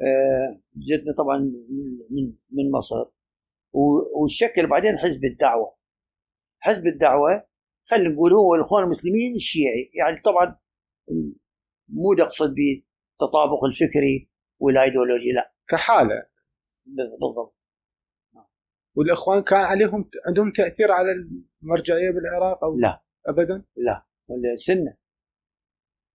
آه، 0.02 0.62
جتنا 0.78 1.14
طبعا 1.18 1.38
من 2.10 2.24
من 2.52 2.72
مصر. 2.72 2.96
وشكل 4.22 4.68
بعدين 4.68 4.98
حزب 4.98 5.24
الدعوة. 5.24 5.68
حزب 6.60 6.88
الدعوة 6.88 7.48
خلينا 7.86 8.10
نقول 8.10 8.34
هو 8.34 8.56
الإخوان 8.56 8.84
المسلمين 8.84 9.34
الشيعي. 9.34 9.92
يعني 9.94 10.18
طبعا 10.22 10.60
مو 11.90 12.14
أقصد 12.20 12.54
بالتطابق 12.56 13.64
الفكري 13.66 14.30
والأيديولوجي 14.60 15.32
لا. 15.32 15.54
كحالة. 15.68 16.26
بالضبط. 16.88 17.55
والإخوان 18.96 19.44
كان 19.44 19.60
عليهم 19.60 20.10
عندهم 20.28 20.52
تأثير 20.52 20.92
على 20.92 21.12
المرجعية 21.64 22.12
بالعراق 22.12 22.64
أو 22.64 22.76
لا. 22.76 23.04
ابدا؟ 23.28 23.66
لا. 23.76 24.06
سنه 24.56 24.98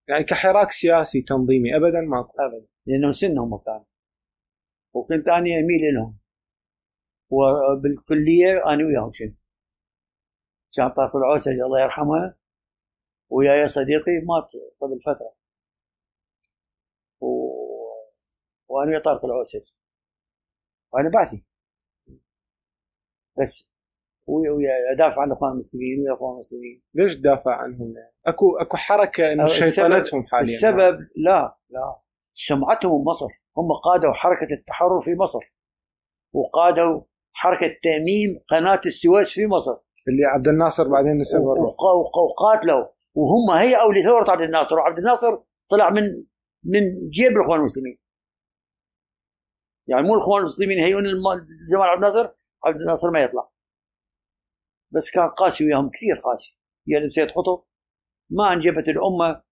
يعني 0.08 0.24
كحراك 0.24 0.70
سياسي 0.70 1.22
تنظيمي 1.22 1.76
ابدا 1.76 2.00
ماكو. 2.00 2.32
ابدا. 2.38 2.68
لأنهم 2.86 3.12
سنهم 3.12 3.58
كانوا 3.58 3.84
وكنت 4.94 5.28
أنا 5.28 5.38
أميل 5.38 5.94
لهم 5.94 6.20
وبالكلية 7.30 8.72
أنا 8.72 8.84
وياهم 8.84 9.10
كنت 9.10 9.38
كان 10.76 10.88
طارق 10.88 11.16
العوسج 11.16 11.60
الله 11.60 11.82
يرحمه 11.82 12.34
وياي 13.30 13.68
صديقي 13.68 14.12
مات 14.28 14.52
قبل 14.80 15.00
فترة. 15.00 15.34
و... 17.20 17.26
وأنا 18.68 18.90
ويا 18.90 18.98
طارق 18.98 19.24
العوسج 19.24 19.72
وأنا 20.92 21.10
بعثي 21.10 21.44
بس. 23.40 23.70
ادافع 24.92 25.22
عن 25.22 25.28
الاخوان 25.28 25.52
المسلمين 25.52 26.00
ويا 26.00 26.10
الاخوان 26.12 26.34
المسلمين. 26.34 26.82
ليش 26.94 27.16
تدافع 27.16 27.54
عنهم؟ 27.56 27.94
اكو 28.26 28.56
أكو 28.56 28.76
حركة 28.76 29.32
إنه 29.32 29.46
شيطنتهم 29.46 30.24
حاليا. 30.26 30.54
السبب 30.54 30.98
لا 31.24 31.58
لا. 31.70 32.02
سمعتهم 32.34 33.04
بمصر 33.04 33.26
هم 33.56 33.68
قادوا 33.84 34.12
حركة 34.12 34.54
التحرر 34.54 35.00
في 35.00 35.14
مصر. 35.14 35.40
وقادوا 36.32 37.02
حركة 37.32 37.76
تأميم 37.82 38.40
قناة 38.48 38.80
السويس 38.86 39.28
في 39.28 39.46
مصر. 39.46 39.72
اللي 40.08 40.24
عبد 40.24 40.48
الناصر 40.48 40.88
بعدين 40.88 41.18
نسب 41.18 41.40
وقاتلوا. 42.14 42.86
وهم 43.14 43.50
هيئوا 43.50 43.92
لثورة 43.94 44.30
عبد 44.30 44.42
الناصر. 44.42 44.76
وعبد 44.78 44.98
الناصر 44.98 45.38
طلع 45.68 45.90
من 45.90 46.02
من 46.64 46.80
جيب 47.10 47.32
الأخوان 47.32 47.60
المسلمين. 47.60 47.98
يعني 49.86 50.06
مو 50.06 50.14
الأخوان 50.14 50.40
المسلمين 50.40 50.78
يهيئون 50.78 51.06
الم- 51.06 51.46
جمال 51.70 51.82
عبد 51.82 52.04
الناصر. 52.04 52.28
عبد 52.64 52.80
الناصر 52.80 53.10
ما 53.10 53.20
يطلع. 53.20 53.50
بس 54.90 55.10
كان 55.10 55.28
قاسي 55.28 55.64
وياهم 55.64 55.90
كثير 55.90 56.16
قاسي. 56.24 56.58
يلزم 56.86 57.08
سيد 57.08 57.30
قطب 57.30 57.64
ما 58.30 58.52
انجبت 58.52 58.88
الأمة 58.88 59.42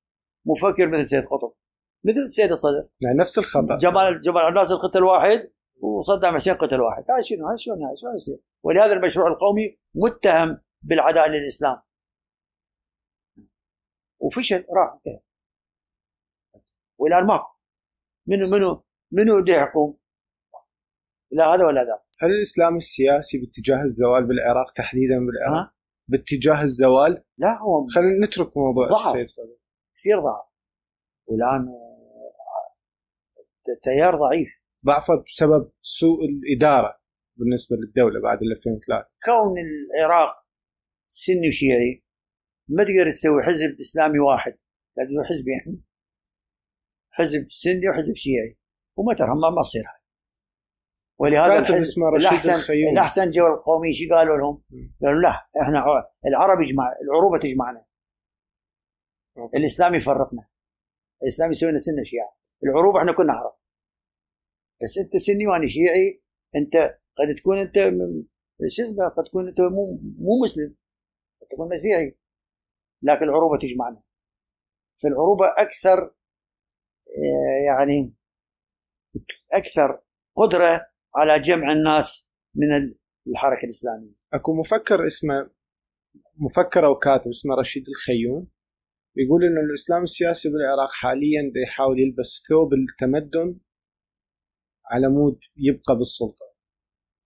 مفكر 0.47 0.89
مثل 0.89 1.07
سيد 1.07 1.25
قطب. 1.25 1.55
مثل 2.05 2.19
السيد 2.19 2.51
الصدر. 2.51 2.91
يعني 3.03 3.19
نفس 3.19 3.39
الخطأ. 3.39 3.79
جمال 3.79 4.21
جمال 4.21 4.43
عبد 4.43 4.57
الناصر 4.57 4.75
قتل 4.77 5.03
واحد 5.03 5.53
وصدام 5.81 6.35
حسين 6.35 6.55
قتل 6.55 6.81
واحد. 6.81 7.05
هاي 7.11 7.23
شنو 7.23 7.49
هاي 7.49 7.59
شلون 7.59 7.83
هاي 7.83 7.97
شلون 7.97 8.15
يصير 8.15 8.39
ولهذا 8.63 8.93
المشروع 8.93 9.29
القومي 9.29 9.79
متهم 9.95 10.61
بالعداء 10.83 11.29
للإسلام. 11.29 11.83
وفشل 14.21 14.57
راح 14.57 14.93
انتهى. 14.93 15.21
والآن 16.99 17.27
ماكو. 17.27 17.59
منو 18.27 18.47
منو 18.47 18.85
منو 19.13 19.43
بده 19.43 19.53
يحكم 19.53 19.97
لا 21.31 21.45
هذا 21.47 21.67
ولا 21.67 21.85
ذا 21.85 22.08
هل 22.21 22.31
الإسلام 22.31 22.77
السياسي 22.77 23.39
باتجاه 23.39 23.83
الزوال 23.83 24.27
بالعراق 24.27 24.73
تحديدا 24.73 25.19
بالعراق؟ 25.19 25.67
ها؟ 25.67 25.75
باتجاه 26.09 26.63
الزوال؟ 26.63 27.25
لا 27.39 27.59
هو 27.63 27.87
خلينا 27.87 28.27
نترك 28.27 28.57
موضوع 28.57 28.87
صدر 28.87 29.25
كثير 29.95 30.21
ضعف. 30.21 30.49
والآن 31.27 31.69
آه، 31.69 32.39
تيار 33.83 34.17
ضعيف. 34.17 34.49
ضعفه 34.87 35.23
بسبب 35.27 35.71
سوء 35.83 36.19
الإدارة 36.25 37.01
بالنسبة 37.37 37.77
للدولة 37.77 38.21
بعد 38.21 38.43
ال 38.43 38.51
2003 38.51 39.09
كون 39.25 39.55
العراق 39.99 40.35
سني 41.09 41.49
وشيعي 41.49 42.05
ما 42.69 42.85
تقدر 42.85 43.11
تسوي 43.11 43.43
حزب 43.43 43.77
إسلامي 43.81 44.19
واحد. 44.19 44.59
لازم 44.97 45.17
حزبين 45.25 45.85
حزب 47.11 47.47
سني 47.49 47.89
وحزب 47.89 48.15
شيعي. 48.15 48.59
وما 48.97 49.15
ترى 49.15 49.29
ما 49.29 49.51
ما 49.51 49.63
تصير 49.63 49.98
ولهذا 51.19 51.61
كاتب 51.61 51.75
اسمه 51.75 52.09
رشيد 52.09 52.29
الاحسن 52.29 52.55
الخيوم. 52.55 52.93
الأحسن 52.93 53.31
جو 53.31 53.47
القومي 53.47 53.93
شو 53.93 54.15
قالوا 54.15 54.37
لهم؟ 54.37 54.63
قالوا 55.03 55.21
لا 55.21 55.49
إحنا 55.63 55.85
العرب 56.27 56.61
يجمع 56.61 56.85
العروبة 57.05 57.39
تجمعنا. 57.39 57.87
الإسلام 59.55 59.95
يفرقنا. 59.95 60.49
الإسلام 61.23 61.51
يسوي 61.51 61.71
لنا 61.71 61.79
سنة 61.79 62.03
شيعة. 62.05 62.37
العروبة 62.65 62.99
إحنا 63.01 63.13
كنا 63.13 63.33
عرب. 63.33 63.59
بس 64.83 64.99
أنت 64.99 65.17
سني 65.17 65.47
وأنا 65.47 65.67
شيعي 65.67 66.23
أنت 66.57 66.77
قد 67.19 67.35
تكون 67.35 67.59
أنت 67.59 67.77
شو 68.69 68.83
اسمه 68.83 69.09
قد 69.09 69.25
تكون 69.25 69.49
أنت 69.49 69.61
مو 69.61 70.01
مو 70.19 70.43
مسلم. 70.45 70.77
قد 71.41 71.47
تكون 71.51 71.69
مسيحي. 71.75 72.19
لكن 73.03 73.25
العروبة 73.25 73.59
تجمعنا. 73.59 74.03
فالعروبة 75.03 75.47
أكثر 75.59 76.15
آه، 77.09 77.67
يعني 77.67 78.15
أكثر 79.55 80.03
قدرة 80.37 80.87
على 81.17 81.41
جمع 81.41 81.73
الناس 81.73 82.29
من 82.55 82.93
الحركة 83.29 83.65
الإسلامية. 83.65 84.15
أكو 84.33 84.55
مفكر 84.61 85.07
اسمه 85.07 85.51
مفكر 86.41 86.87
أو 86.87 86.99
كاتب 86.99 87.29
اسمه 87.29 87.55
رشيد 87.55 87.89
الخيوم 87.89 88.51
يقول 89.17 89.45
إنه 89.45 89.61
الإسلام 89.61 90.03
السياسي 90.03 90.49
بالعراق 90.49 90.91
حاليا 90.91 91.43
دا 91.55 91.61
يحاول 91.67 92.01
يلبس 92.01 92.43
ثوب 92.49 92.71
التمدن 92.75 93.61
على 94.91 95.09
مود 95.09 95.41
يبقى 95.57 95.97
بالسلطة. 95.99 96.47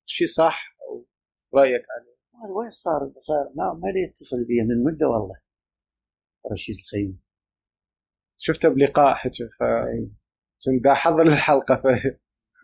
شيء 0.07 0.27
صح 0.27 0.77
أو 0.83 1.07
رأيك 1.55 1.83
عليه؟ 1.91 2.13
وين 2.57 2.71
صار؟ 2.71 3.13
صار 3.19 3.53
ما 3.57 3.73
ما 3.73 3.89
يتصل 4.09 4.45
بي 4.45 4.63
من 4.63 4.85
مدة 4.85 5.07
والله 5.09 5.37
رشيد 6.53 6.75
الخيون. 6.77 7.21
شفته 8.39 8.69
بلقاء 8.69 9.15
حكى 9.15 9.49
ف 9.59 9.63
كنت 10.65 10.85
دا 10.85 10.93
احضر 10.93 11.23
الحلقة 11.23 11.77
ف 11.77 11.87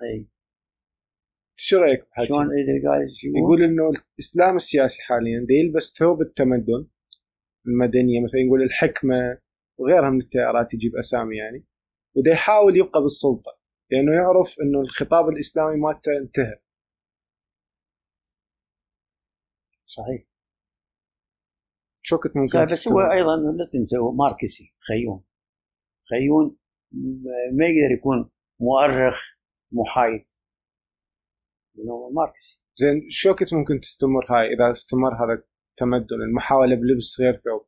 اي 0.02 0.28
شو 1.60 1.78
رأيك 1.78 2.00
بحكي 2.00 2.26
شلون 2.26 2.48
يقول 3.36 3.62
إنه 3.62 3.90
الإسلام 4.14 4.56
السياسي 4.56 5.02
حاليا 5.02 5.46
دا 5.48 5.54
يلبس 5.54 5.94
ثوب 5.98 6.20
التمدن 6.22 6.86
المدنية 7.66 8.20
مثلا 8.24 8.40
يقول 8.40 8.62
الحكمة 8.62 9.38
وغيرها 9.78 10.10
من 10.10 10.18
التيارات 10.18 10.74
يجيب 10.74 10.96
أسامي 10.96 11.36
يعني 11.36 11.64
ودا 12.16 12.30
يحاول 12.30 12.76
يبقى 12.76 13.02
بالسلطة 13.02 13.58
لأنه 13.90 14.12
يعرف 14.12 14.56
إنه 14.62 14.80
الخطاب 14.80 15.28
الإسلامي 15.28 15.76
مالته 15.76 16.18
انتهى. 16.18 16.54
صحيح. 19.84 20.28
شو 22.02 22.18
كنت 22.18 22.36
ممكن 22.36 22.64
بس 22.64 22.88
هو؟ 22.88 23.00
أيضا 23.00 23.36
لا 23.36 23.68
تنسى 23.72 23.96
هو 23.96 24.12
ماركسي 24.12 24.74
خيون. 24.88 25.24
خيون 26.10 26.56
ما 27.58 27.66
يقدر 27.66 27.94
يكون 27.98 28.30
مؤرخ 28.60 29.34
محايد. 29.72 30.37
لأنه 31.78 31.92
هو 31.92 32.10
ماركسي 32.10 32.64
زين 32.76 33.08
شو 33.08 33.34
كنت 33.34 33.54
ممكن 33.54 33.80
تستمر 33.80 34.26
هاي؟ 34.30 34.46
إذا 34.54 34.70
استمر 34.70 35.14
هذا 35.14 35.42
التمدن 35.70 36.22
المحاوله 36.28 36.76
بلبس 36.76 37.20
غير 37.20 37.36
ثوب 37.36 37.66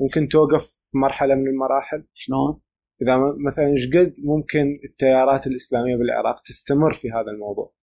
ممكن 0.00 0.28
توقف 0.28 0.64
في 0.64 0.98
مرحلة 0.98 1.34
من 1.34 1.46
المراحل؟ 1.48 2.06
شلون؟ 2.12 2.60
إذا 3.02 3.18
مثلا 3.46 3.66
إيش 3.66 3.88
قد 3.96 4.12
ممكن 4.24 4.80
التيارات 4.84 5.46
الإسلامية 5.46 5.96
بالعراق 5.96 6.40
تستمر 6.40 6.92
في 6.92 7.08
هذا 7.08 7.30
الموضوع؟ 7.30 7.74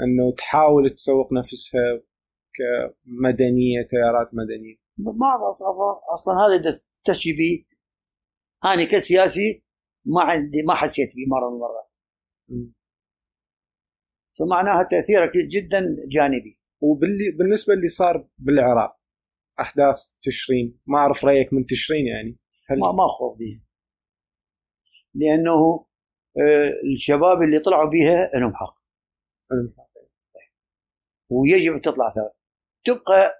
إنه 0.00 0.32
تحاول 0.32 0.90
تسوق 0.90 1.32
نفسها 1.32 2.02
كمدنيه 2.54 3.82
تيارات 3.82 4.30
مدنية. 4.34 4.76
ما 4.98 5.48
أصلا 5.48 5.68
أصلا 6.12 6.34
هذا 6.34 6.80
تشي 7.04 7.32
بي 7.32 7.66
أنا 8.64 8.84
كسياسي 8.84 9.64
ما 10.04 10.22
عندي 10.22 10.62
ما 10.66 10.74
حسيت 10.74 11.08
به 11.16 11.22
مرة 11.28 11.48
من 11.48 11.54
المرات. 11.54 11.94
فمعناها 14.42 14.82
تاثيره 14.82 15.32
جدا 15.34 15.96
جانبي. 16.08 16.60
وباللي 16.80 17.30
بالنسبة 17.38 17.74
اللي 17.74 17.88
صار 17.88 18.28
بالعراق 18.38 18.96
أحداث 19.60 20.18
تشرين. 20.22 20.80
ما 20.86 20.98
أعرف 20.98 21.24
رأيك 21.24 21.52
من 21.52 21.66
تشرين 21.66 22.06
يعني. 22.06 22.38
هل 22.68 22.78
ما 22.78 22.92
ما 22.92 23.08
خوض 23.08 23.38
بها 23.38 23.66
لأنه 25.14 25.86
آه، 26.40 26.72
الشباب 26.94 27.42
اللي 27.42 27.58
طلعوا 27.58 27.90
بها 27.90 28.30
لهم 28.34 28.54
حق. 28.54 28.82
ويجب 31.30 31.72
أن 31.72 31.80
تطلع 31.80 32.10
ثواب 32.10 32.32
تبقى 32.84 33.30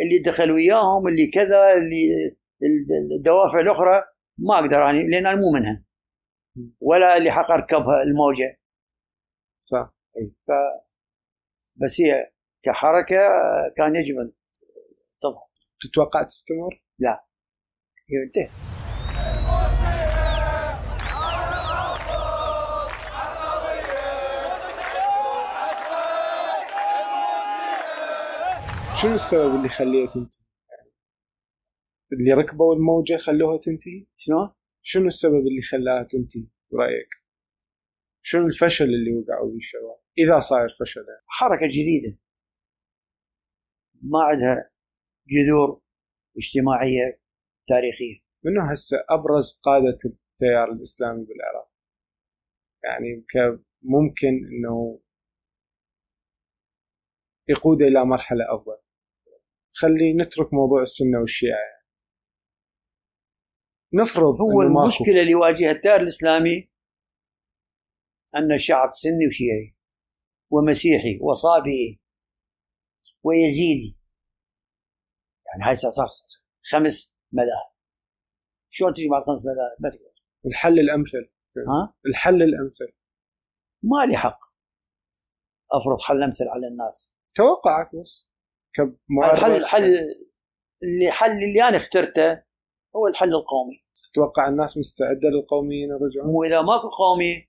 اللي 0.00 0.18
دخل 0.32 0.50
وياهم 0.50 1.08
اللي 1.08 1.26
كذا 1.26 1.72
اللي 1.72 2.36
الدوافع 3.18 3.60
الأخرى 3.60 4.04
ما 4.38 4.58
أقدر 4.58 4.78
يعني 4.78 5.10
لأن 5.10 5.26
أنا 5.26 5.36
مو 5.36 5.50
منها. 5.52 5.84
ولا 6.80 7.16
اللي 7.16 7.30
حق 7.30 7.50
اركبها 7.50 8.02
الموجه 8.02 8.60
صح. 9.60 9.97
إيه. 10.18 10.30
ف 10.46 10.50
بس 11.76 12.00
هي 12.00 12.32
كحركة 12.62 13.16
كان 13.76 13.96
يجب 13.96 14.18
ان 14.18 14.32
تظهر 15.20 15.48
تتوقع 15.80 16.22
تستمر؟ 16.22 16.82
لا 16.98 17.26
إيه، 18.10 18.18
هي 18.18 18.24
انتهت 18.26 18.68
شنو 29.02 29.14
السبب 29.14 29.54
اللي 29.54 29.68
خليها 29.68 30.06
تنتهي؟ 30.06 30.44
اللي 32.12 32.32
ركبوا 32.32 32.74
الموجة 32.74 33.16
خلوها 33.16 33.56
تنتهي؟ 33.56 34.06
شنو؟ 34.16 34.54
شنو 34.82 35.06
السبب 35.06 35.46
اللي 35.46 35.62
خلاها 35.62 36.02
تنتهي 36.02 36.46
برأيك؟ 36.72 37.08
شنو 38.22 38.46
الفشل 38.46 38.84
اللي 38.84 39.12
وقعوا 39.12 39.50
به 39.50 39.56
الشباب؟ 39.56 39.98
إذا 40.18 40.38
صاير 40.38 40.68
فشل 40.68 41.00
يعني. 41.08 41.24
حركة 41.26 41.66
جديدة 41.66 42.18
ما 44.02 44.22
عندها 44.22 44.70
جذور 45.28 45.82
اجتماعية 46.36 47.20
تاريخية 47.68 48.18
منو 48.44 48.60
هسه 48.60 49.04
أبرز 49.10 49.60
قادة 49.64 49.96
التيار 50.04 50.72
الإسلامي 50.72 51.24
بالعراق؟ 51.24 51.72
يعني 52.84 53.26
ممكن 53.82 54.28
إنه 54.28 55.00
يقود 57.48 57.82
إلى 57.82 58.04
مرحلة 58.04 58.44
أفضل. 58.54 58.78
خلي 59.72 60.14
نترك 60.14 60.54
موضوع 60.54 60.82
السنة 60.82 61.20
والشيعة 61.20 61.58
يعني. 61.58 61.88
نفرض 63.94 64.40
هو. 64.40 64.62
المشكلة 64.62 65.20
اللي 65.20 65.32
يواجهها 65.32 65.70
التيار 65.70 66.00
الإسلامي 66.00 66.70
أن 68.36 68.52
الشعب 68.52 68.90
سني 68.92 69.26
وشيعي 69.26 69.77
ومسيحي 70.50 71.18
وصابئي 71.22 72.00
ويزيدي. 73.22 73.98
يعني 75.46 75.70
هاي 75.70 75.74
صار 75.74 76.08
خمس 76.70 77.14
مذاهب. 77.32 77.72
شلون 78.70 78.94
تجمع 78.94 79.20
خمس 79.20 79.40
مذاهب؟ 79.40 79.76
ما 79.80 79.90
تقدر. 79.90 80.24
الحل 80.46 80.80
الأمثل. 80.80 81.30
ها؟ 81.68 81.94
الحل 82.06 82.42
الأمثل. 82.42 82.92
ما 83.82 84.06
لي 84.06 84.16
حق 84.16 84.38
أفرض 85.72 86.00
حل 86.00 86.22
أمثل 86.22 86.48
على 86.48 86.66
الناس. 86.68 87.14
توقعك 87.34 87.96
بس. 87.96 88.28
الحل 89.32 89.56
الحل 89.56 89.84
اللي 90.82 91.10
حل 91.10 91.30
اللي 91.30 91.68
أنا 91.68 91.76
اخترته 91.76 92.32
هو 92.96 93.06
الحل 93.06 93.28
القومي. 93.28 93.74
تتوقع 94.12 94.48
الناس 94.48 94.78
مستعدة 94.78 95.28
للقوميين 95.28 95.88
يرجعون؟ 95.88 96.26
مو 96.26 96.42
إذا 96.44 96.62
ماكو 96.62 96.88
قومي 96.88 97.47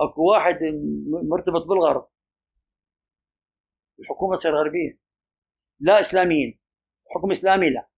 اكو 0.00 0.30
واحد 0.30 0.58
مرتبط 1.32 1.66
بالغرب. 1.68 2.08
الحكومة 4.00 4.36
تصير 4.36 4.52
غربية. 4.52 5.00
لا 5.80 6.00
إسلاميين. 6.00 6.60
حكم 7.14 7.30
إسلامي 7.30 7.70
لا. 7.70 7.90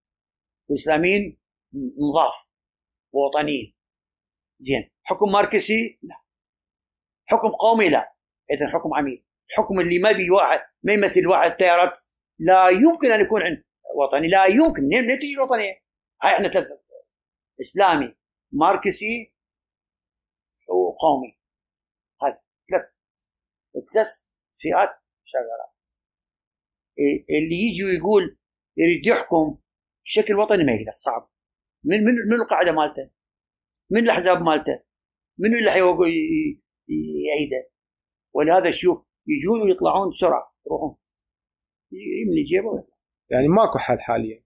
الإسلاميين 0.71 1.41
نظاف. 1.75 2.35
ووطنيين. 3.13 3.77
زين. 4.59 4.91
حكم 5.03 5.33
ماركسي 5.33 5.99
لا. 6.03 6.15
حكم 7.25 7.49
قومي 7.49 7.89
لا. 7.89 8.17
اذا 8.51 8.69
حكم 8.69 8.95
عميل 8.95 9.27
حكم 9.57 9.81
اللي 9.81 9.99
ما 9.99 10.13
بي 10.13 10.31
واحد 10.31 10.61
ما 10.83 10.93
يمثل 10.93 11.27
واحد 11.27 11.51
التيارات 11.51 11.99
لا 12.39 12.69
يمكن 12.69 13.11
أن 13.13 13.21
يكون 13.21 13.43
عند 13.43 13.65
وطني. 13.97 14.29
لا 14.29 14.47
يمكن. 14.47 14.83
منين؟ 14.83 15.19
تجي 15.19 15.35
الوطنية؟ 15.35 15.83
هاي 16.23 16.35
إحنا 16.35 16.49
ثلاث 16.49 16.67
إسلامي 17.61 18.15
ماركسي 18.53 19.35
وقومي. 20.69 21.36
ثلاث 22.71 22.83
ثلاث 23.93 24.09
فئات 24.55 25.03
شغاله 25.25 25.77
إيه، 26.99 27.39
اللي 27.39 27.57
يجي 27.57 27.85
ويقول 27.85 28.39
يريد 28.77 29.07
يحكم 29.07 29.59
بشكل 30.05 30.39
وطني 30.39 30.65
ما 30.65 30.73
يقدر 30.73 30.93
صعب. 30.93 31.31
من 31.85 31.99
من 31.99 32.13
من 32.31 32.43
القاعدة 32.43 32.73
مالته؟ 32.73 33.11
من 33.91 34.01
الأحزاب 34.01 34.43
مالته؟ 34.43 34.85
من 35.39 35.55
اللي 35.55 35.71
يعيده؟ 37.29 37.71
ولهذا 38.35 38.71
شوف 38.71 39.07
يجون 39.27 39.63
ويطلعون 39.63 40.11
بسرعة 40.11 40.57
يروحون. 40.67 40.97
يملي 41.93 42.43
جيبه 42.43 42.67
ويطلع. 42.67 42.97
يعني 43.31 43.49
ماكو 43.49 43.79
حل 43.79 44.01
حاليا. 44.01 44.45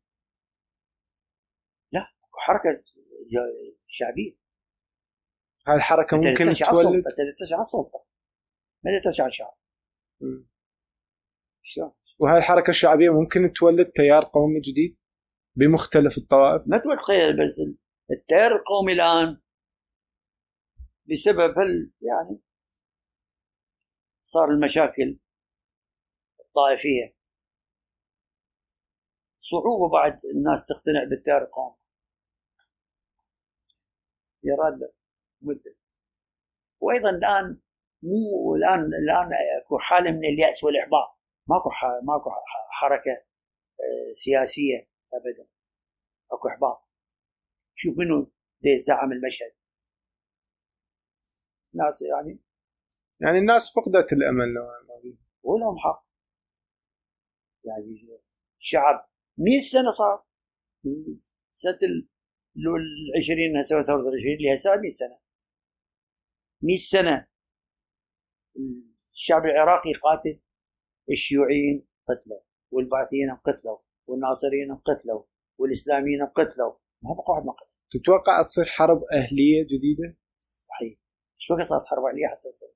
اكو 2.25 2.39
حركة 2.39 2.79
شعبية. 3.87 4.41
هاي 5.69 5.77
الحركة 5.77 6.17
ممكن 6.17 6.55
تولد؟ 6.55 7.05
السلطة. 7.61 8.10
ما 8.85 8.91
تشعل 9.11 9.27
الشعب. 9.27 9.55
شلون؟ 11.63 11.93
وهاي 12.19 12.39
الحركة 12.39 12.71
الشعبية 12.71 13.11
ممكن 13.11 13.53
تولد 13.53 13.87
تيار 13.87 14.31
قومي 14.33 14.61
جديد 14.61 14.97
بمختلف 15.57 16.19
الطوائف؟ 16.19 16.63
ما 16.69 16.79
تقول 16.79 16.97
تخيل 16.97 17.45
بس 17.45 17.61
التيار 18.11 18.57
القومي 18.57 18.93
الآن 18.93 19.41
بسبب 21.11 21.59
هال 21.59 21.93
يعني 22.01 22.43
صار 24.23 24.51
المشاكل 24.51 25.19
الطائفية. 26.41 27.17
صعوبة 29.39 29.93
بعد 29.93 30.17
الناس 30.37 30.67
تقتنع 30.67 31.05
بالتيار 31.11 31.43
القومي. 31.43 31.77
يراد 34.45 34.93
مدة. 35.43 35.77
وأيضا 36.81 37.11
الآن 37.11 37.61
مو 38.03 38.55
الآن 38.57 38.81
الآن 38.81 39.31
أكو 39.63 39.79
حالة 39.79 40.11
من 40.11 40.25
اليأس 40.25 40.65
والاحباط 40.65 41.21
ماكو 41.49 41.71
ماكو 42.09 42.31
حركة 42.71 43.13
آه، 43.81 44.13
سياسية 44.13 44.89
ابدا. 45.15 45.51
أكو 46.33 46.49
إحباط. 46.49 46.89
شوف 47.75 47.99
منو 47.99 48.33
زعم 48.87 49.13
المشهد؟ 49.13 49.53
ناس 51.75 52.03
يعني 52.03 52.39
يعني 53.21 53.39
الناس 53.39 53.73
فقدت 53.75 54.13
الأمل 54.13 54.55
نوعا 54.55 54.81
ما. 54.89 55.17
ولهم 55.43 55.79
حق. 55.79 56.03
يعني 57.65 58.19
الشعب 58.59 59.09
100 59.39 59.61
سنة 59.73 59.91
صار. 59.91 60.27
سنه 61.53 61.79
ال 61.83 62.09
ال 62.57 63.23
20 63.23 63.57
هسه 63.57 63.83
ثوره 63.83 64.09
ال 64.09 64.15
20 64.15 64.37
اللي 64.37 64.55
هسه 64.55 64.77
100 64.77 64.91
سنة. 64.91 65.19
100 66.63 66.77
سنة 66.77 67.27
الشعب 69.09 69.45
العراقي 69.45 69.93
قاتل 69.93 70.41
الشيوعيين 71.11 71.87
قتلوا 72.09 72.41
والبعثيين 72.71 73.31
انقتلوا 73.31 73.79
والناصريين 74.07 74.71
انقتلوا 74.71 75.23
والإسلاميين 75.59 76.23
انقتلوا 76.23 76.73
ما 77.03 77.15
بقى 77.15 77.25
واحد 77.29 77.45
ما 77.47 77.53
قتل. 77.53 77.77
تتوقع 77.91 78.43
تصير 78.43 78.65
حرب 78.65 79.01
أهلية 79.13 79.63
جديدة؟ 79.63 80.19
صحيح. 80.39 80.99
إيش 81.41 81.51
وقت 81.51 81.63
صارت 81.63 81.85
حرب 81.87 82.03
أهلية 82.05 82.27
حتى 82.27 82.49
تصير 82.49 82.69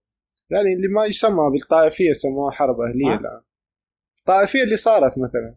يعني 0.51 0.73
اللي 0.77 0.89
ما 0.89 1.05
يسمى 1.05 1.51
بالطائفية 1.53 2.13
سموها 2.13 2.51
حرب 2.51 2.77
أهلية 2.81 3.15
ها؟ 3.15 3.21
الآن. 3.21 3.43
الطائفيه 4.19 4.63
اللي 4.63 4.77
صارت 4.77 5.19
مثلا. 5.19 5.57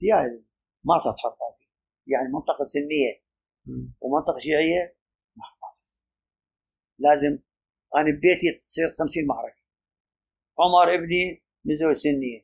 يعني 0.00 0.46
ما 0.84 0.98
صارت 0.98 1.16
حرب 1.18 1.32
اهليه 1.32 1.70
يعني 2.06 2.32
منطقة 2.32 2.64
سنية. 2.64 3.30
ومنطقة 4.00 4.38
شيعية 4.38 4.96
لازم 7.00 7.38
أنا 7.96 8.10
ببيتي 8.16 8.52
تصير 8.58 8.88
50 8.98 9.26
معركة. 9.26 9.60
عمر 10.58 10.94
ابني 10.94 11.42
متزوج 11.64 11.94
سنيه 11.94 12.40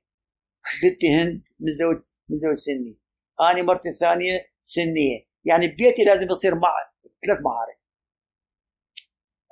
بنتي 0.83 1.09
هند 1.09 1.49
متزوج 1.61 2.03
متزوج 2.29 2.55
سني 2.55 3.01
أنا 3.41 3.63
مرتي 3.63 3.89
الثانية 3.89 4.47
سنية. 4.63 5.27
يعني 5.45 5.67
ببيتي 5.67 6.05
لازم 6.05 6.31
يصير 6.31 6.55
مع 6.55 6.75
ثلاث 7.27 7.41
معارك. 7.41 7.81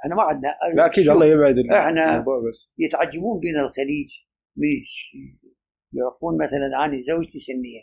إحنا 0.05 0.15
ما 0.15 0.23
عندنا 0.23 0.55
لا 0.77 0.87
أكيد 0.87 1.09
الله 1.09 1.27
يبعد 1.27 1.59
الموضوع 1.59 2.49
بس. 2.49 2.75
يتعجبون 2.79 3.41
بنا 3.41 3.61
الخليج 3.61 4.11
من 4.57 4.69
يعرفون 5.93 6.39
مثلا 6.45 6.85
أنا 6.85 6.99
زوجتي 7.01 7.39
سنية 7.39 7.83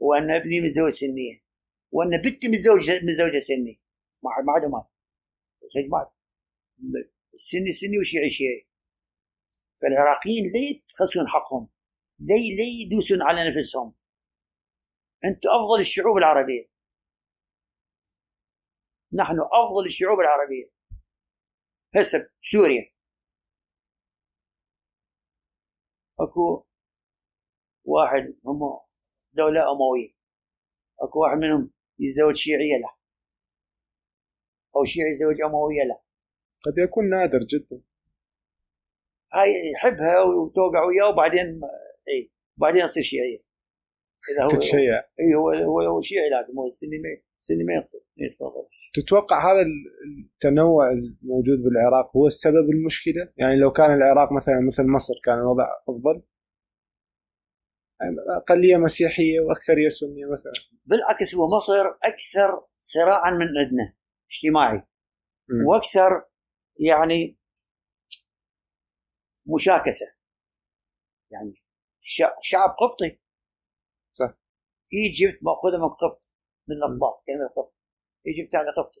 وأن 0.00 0.30
ابني 0.30 0.60
متزوج 0.60 0.92
سنيه 0.92 1.40
وأن 1.92 2.22
بنتي 2.22 2.48
متزوجه 2.48 3.04
متزوجه 3.04 3.38
سني 3.38 3.82
ما 4.24 4.52
عندهم 4.54 4.84
ما 5.76 5.98
عندهم. 5.98 6.14
السني 7.34 7.72
سني 7.72 7.98
والشيعي 7.98 8.28
شيعي 8.28 8.68
فالعراقيين 9.82 10.52
ليه 10.52 10.70
يتخسون 10.76 11.28
حقهم؟ 11.28 11.68
ليه 12.18 12.56
ليه 12.56 12.86
يدوسون 12.86 13.22
على 13.22 13.48
نفسهم؟ 13.48 13.94
أنتم 15.24 15.48
أفضل 15.48 15.80
الشعوب 15.80 16.16
العربية 16.16 16.64
نحن 19.12 19.36
أفضل 19.64 19.84
الشعوب 19.84 20.20
العربية 20.20 20.72
هسه 21.94 22.30
سوريا 22.52 22.92
أكو 26.20 26.66
واحد 27.84 28.22
هم 28.46 28.60
دولة 29.32 29.60
أموية 29.72 30.12
أكو 31.00 31.22
واحد 31.22 31.36
منهم 31.38 31.72
يتزوج 31.98 32.34
شيعية 32.34 32.76
له 32.82 33.01
أو 34.76 34.84
شيعي 34.84 35.10
يتزوج 35.10 35.40
أموية 35.42 35.84
له 35.88 35.98
قد 36.62 36.78
يكون 36.78 37.08
نادر 37.08 37.38
جدا. 37.38 37.82
هاي 39.34 39.48
يحبها 39.74 40.22
وتوقع 40.22 40.84
وياه 40.84 41.08
وبعدين 41.12 41.60
اي 42.08 42.32
بعدين 42.56 42.84
يصير 42.84 43.02
شيعية 43.02 43.38
إذا 44.30 44.44
هو 44.44 44.48
تتشيع. 44.48 44.98
إي 44.98 45.34
هو 45.34 45.50
هو 45.50 45.80
هو 45.80 46.00
شيعي 46.00 46.30
لازم 46.30 46.58
هو 46.58 46.66
السني 46.66 46.98
ما 46.98 47.22
السني 47.38 47.64
ما 47.64 47.88
تتوقع 48.94 49.52
هذا 49.52 49.66
التنوع 49.66 50.90
الموجود 50.90 51.58
بالعراق 51.58 52.16
هو 52.16 52.26
السبب 52.26 52.70
المشكلة؟ 52.70 53.28
يعني 53.36 53.56
لو 53.56 53.72
كان 53.72 53.94
العراق 53.94 54.32
مثلا 54.32 54.60
مثل 54.66 54.86
مصر 54.86 55.14
كان 55.24 55.38
الوضع 55.38 55.64
أفضل؟ 55.88 56.22
يعني 58.00 58.16
أقلية 58.36 58.76
مسيحية 58.76 59.40
واكثريه 59.40 59.88
سنيه 59.88 60.26
مثلا. 60.32 60.52
بالعكس 60.86 61.34
هو 61.34 61.48
مصر 61.56 61.86
أكثر 62.04 62.50
صراعا 62.80 63.30
من 63.30 63.46
عندنا. 63.58 63.94
اجتماعي. 64.32 64.76
وأكثر 65.68 66.10
يعني 66.90 67.38
مشاكسة. 69.56 70.06
يعني 71.32 71.54
شع- 72.00 72.36
شعب 72.42 72.70
قبطي. 72.70 73.20
صح. 74.12 74.34
Egypt 74.94 75.38
مأخوذة 75.42 75.76
من 75.78 75.88
قبط 75.88 76.32
من 76.68 76.76
الاقباط 76.76 77.16
كلمة 77.26 77.48
قبط 77.56 77.74
Egypt 78.26 78.54
يعني 78.54 78.68
قبطي. 78.78 79.00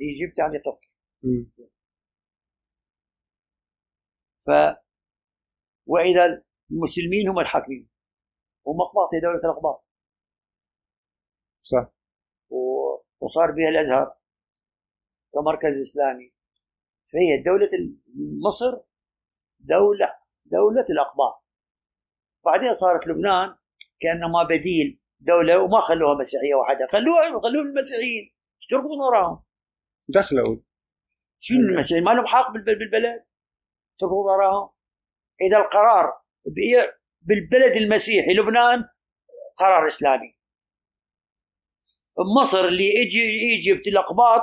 Egypt 0.00 0.38
يعني 0.38 0.58
قبطي. 0.58 0.88
ف 4.46 4.50
وإذا 5.86 6.42
المسلمين 6.70 7.28
هم 7.28 7.38
الحاكمين 7.38 7.88
هم 8.66 8.76
اقباط 8.82 9.08
هي 9.14 9.20
دولة 9.20 9.38
الأقباط. 9.44 9.84
صح. 11.60 11.97
وصار 13.20 13.50
بها 13.52 13.68
الأزهر 13.68 14.16
كمركز 15.32 15.80
إسلامي. 15.80 16.34
فهي 17.12 17.42
دولة 17.42 17.68
مصر 18.46 18.80
دولة 19.60 20.12
دولة 20.46 20.84
الأقباط. 20.90 21.44
بعدين 22.44 22.74
صارت 22.74 23.06
لبنان 23.08 23.56
كأنما 24.00 24.42
بديل 24.42 25.00
دولة 25.20 25.62
وما 25.62 25.80
خلوها 25.80 26.18
مسيحية 26.18 26.54
وحدها 26.54 26.86
خلوها 26.92 27.40
خلوها 27.42 27.64
المسيحيين 27.64 28.24
إيش 28.56 28.66
تركضون 28.70 29.00
وراهم؟ 29.00 29.44
دخلوا. 30.08 30.56
شنو 31.38 31.58
المسيحيين؟ 31.58 32.04
ما 32.04 32.10
لهم 32.10 32.26
حق 32.26 32.50
بالب- 32.52 32.78
بالبلد. 32.78 33.24
تركضون 33.98 34.26
وراهم. 34.26 34.70
إذا 35.40 35.56
القرار 35.56 36.06
بإي- 36.48 36.94
بالبلد 37.20 37.76
المسيحي 37.76 38.34
لبنان 38.34 38.84
قرار 39.56 39.86
إسلامي. 39.86 40.37
مصر 42.40 42.68
اللي 42.68 42.84
يجي 42.84 43.20
إيجيبت 43.20 43.86
الأقباط 43.86 44.42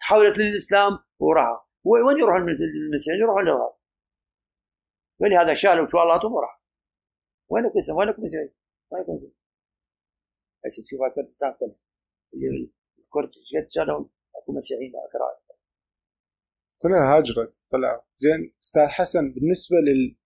تحولت 0.00 0.38
للإسلام 0.38 0.92
وراها. 1.20 1.66
وين 1.84 2.04
المس- 2.42 2.60
المسيحيين 2.86 3.22
يروحون 3.22 3.44
للغرب 3.44 3.80
ولهذا 5.20 5.54
شالوا 5.54 5.86
شوالاتهم 5.86 6.32
وراح 6.32 6.62
وينك 7.50 7.72
إسلام؟ 7.78 7.98
وينك 7.98 8.18
مسيحي 8.18 8.54
وينك 8.90 9.08
مسيحي 9.08 9.34
بس 10.64 10.76
تشوف 10.84 11.00
الكردستان 11.08 11.52
كلها 11.60 11.80
الكرد 12.98 13.30
إيش 13.36 13.64
قد 13.64 13.70
شالوا 13.70 14.08
اكو 14.36 14.52
مسيحيين 14.52 14.92
اكراد 15.08 15.56
كلها 16.82 17.16
هاجرت 17.16 17.66
طلعوا 17.70 18.02
زين 18.16 18.54
أستاذ 18.62 18.86
حسن 18.88 19.32
بالنسبة 19.32 19.76
لل 19.76 20.16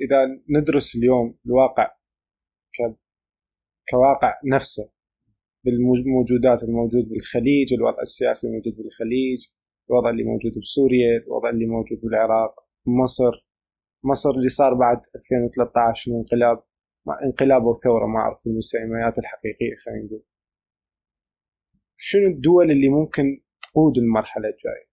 إذا 0.00 0.42
ندرس 0.58 0.96
اليوم 0.96 1.38
الواقع 1.46 1.86
ك... 2.74 2.96
كواقع 3.90 4.40
نفسه 4.54 4.92
بالموجودات 5.64 6.62
الموجود 6.64 7.08
بالخليج 7.08 7.74
الوضع 7.74 8.02
السياسي 8.02 8.46
الموجود 8.46 8.76
بالخليج 8.76 9.48
الوضع 9.90 10.10
اللي 10.10 10.24
موجود 10.24 10.52
بسوريا 10.58 11.18
الوضع 11.26 11.50
اللي 11.50 11.66
موجود 11.66 12.00
بالعراق 12.02 12.54
مصر 12.86 13.32
مصر 14.04 14.30
اللي 14.30 14.48
صار 14.48 14.74
بعد 14.74 15.00
2013 15.16 16.10
الانقلاب 16.10 16.62
انقلاب 17.24 17.62
أو 17.62 17.72
ثورة 17.72 18.06
ما 18.06 18.18
أعرف 18.18 18.46
المسميات 18.46 19.18
الحقيقية 19.18 19.74
خلينا 19.84 20.06
نقول 20.06 20.24
شنو 21.96 22.26
الدول 22.26 22.70
اللي 22.70 22.88
ممكن 22.88 23.24
تقود 23.62 23.98
المرحلة 23.98 24.48
الجاية؟ 24.48 24.86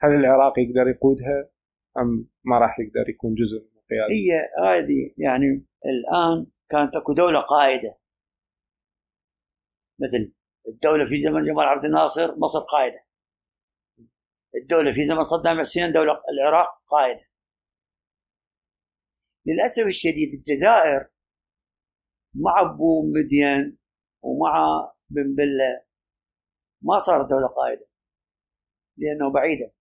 هل 0.00 0.10
العراق 0.20 0.58
يقدر 0.58 0.88
يقودها 0.88 1.50
أم 1.98 2.28
ما 2.44 2.58
راح 2.58 2.80
يقدر 2.80 3.08
يكون 3.08 3.34
جزء 3.34 3.58
من 3.58 3.80
القياده؟ 3.80 4.14
هي 4.14 4.30
هذه 4.66 5.00
يعني 5.18 5.46
الآن 5.92 6.46
كانت 6.70 6.96
أكو 6.96 7.12
دولة 7.12 7.40
قائدة 7.40 8.03
مثل 9.98 10.34
الدولة 10.68 11.06
في 11.06 11.20
زمن 11.22 11.42
جمال 11.42 11.64
عبد 11.64 11.84
الناصر 11.84 12.38
مصر 12.38 12.60
قائدة. 12.60 13.06
الدولة 14.56 14.92
في 14.92 15.04
زمن 15.04 15.22
صدام 15.22 15.60
حسين 15.60 15.92
دولة 15.92 16.20
العراق 16.32 16.68
قائدة. 16.86 17.24
للأسف 19.46 19.86
الشديد 19.86 20.34
الجزائر 20.34 21.10
مع 22.34 22.62
بو 22.62 23.02
مدين 23.14 23.78
ومع 24.22 24.54
بن 25.10 25.34
بلة 25.34 25.84
ما 26.82 26.98
صارت 26.98 27.30
دولة 27.30 27.46
قائدة. 27.46 27.86
لأنه 28.96 29.32
بعيدة. 29.32 29.74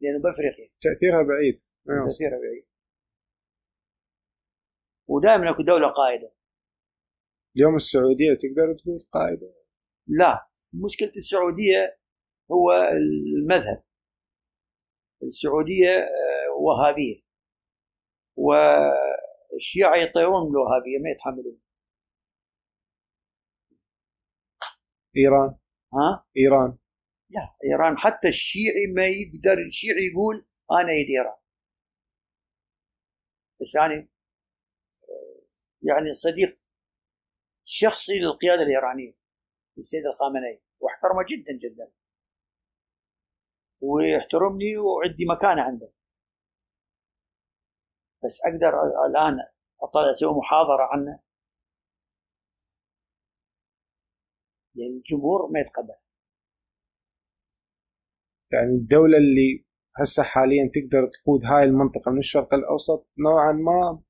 لأنه 0.00 0.22
بأفريقيا. 0.22 0.68
تأثيرها 0.80 1.22
بعيد. 1.22 1.56
تأثيرها 1.86 2.38
بعيد. 2.38 2.64
ودائما 5.08 5.50
أكو 5.50 5.62
دولة 5.62 5.88
قائدة. 5.88 6.41
اليوم 7.56 7.74
السعودية 7.74 8.34
تقدر 8.34 8.74
تقول 8.78 9.06
قائده 9.12 9.54
لا 10.06 10.48
مشكلة 10.84 11.12
السعودية 11.16 11.98
هو 12.52 12.72
المذهب. 12.72 13.84
السعودية 15.22 15.90
آه، 15.98 16.62
وهابية. 16.62 17.22
والشيعة 18.36 19.96
يطيرون 19.96 20.50
الوهابيه 20.50 20.98
ما 21.02 21.10
يتحملون. 21.10 21.62
إيران؟ 25.16 25.58
ها؟ 25.94 26.26
إيران. 26.36 26.78
لا 27.30 27.50
إيران 27.64 27.98
حتى 27.98 28.28
الشيعي 28.28 28.86
ما 28.96 29.06
يقدر 29.06 29.62
الشيعي 29.66 30.06
يقول 30.12 30.46
أنا 30.80 30.92
يد 30.92 31.06
إيران. 31.10 31.42
بس 33.60 33.74
يعني 33.74 33.94
آه، 33.94 34.08
يعني 35.82 36.14
صديق 36.14 36.54
شخصي 37.64 38.18
للقيادة 38.18 38.62
الإيرانية 38.62 39.12
السيد 39.78 40.06
الخامنئي 40.06 40.62
واحترمه 40.80 41.24
جدا 41.30 41.52
جدا. 41.64 41.92
ويحترمني 43.80 44.76
وعندي 44.76 45.24
مكانه 45.34 45.62
عنده. 45.62 45.92
بس 48.24 48.40
أقدر 48.46 48.72
الآن 49.06 49.36
أطلع 49.82 50.10
أسوي 50.10 50.38
محاضرة 50.38 50.82
عنه. 50.92 51.22
لأن 54.74 54.96
الجمهور 54.96 55.50
ما 55.52 55.60
يتقبل. 55.60 55.98
يعني 58.52 58.70
الدولة 58.70 59.18
اللي 59.18 59.64
هسه 59.96 60.22
حاليا 60.22 60.70
تقدر 60.74 61.10
تقود 61.14 61.44
هاي 61.44 61.64
المنطقة 61.64 62.10
من 62.10 62.18
الشرق 62.18 62.54
الأوسط 62.54 63.08
نوعا 63.18 63.52
ما 63.52 64.02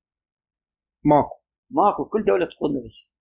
ماكو. 1.05 1.35
ماكو 1.69 2.09
كل 2.09 2.23
دولة 2.23 2.45
تقود 2.45 2.71
نفسها 2.83 3.12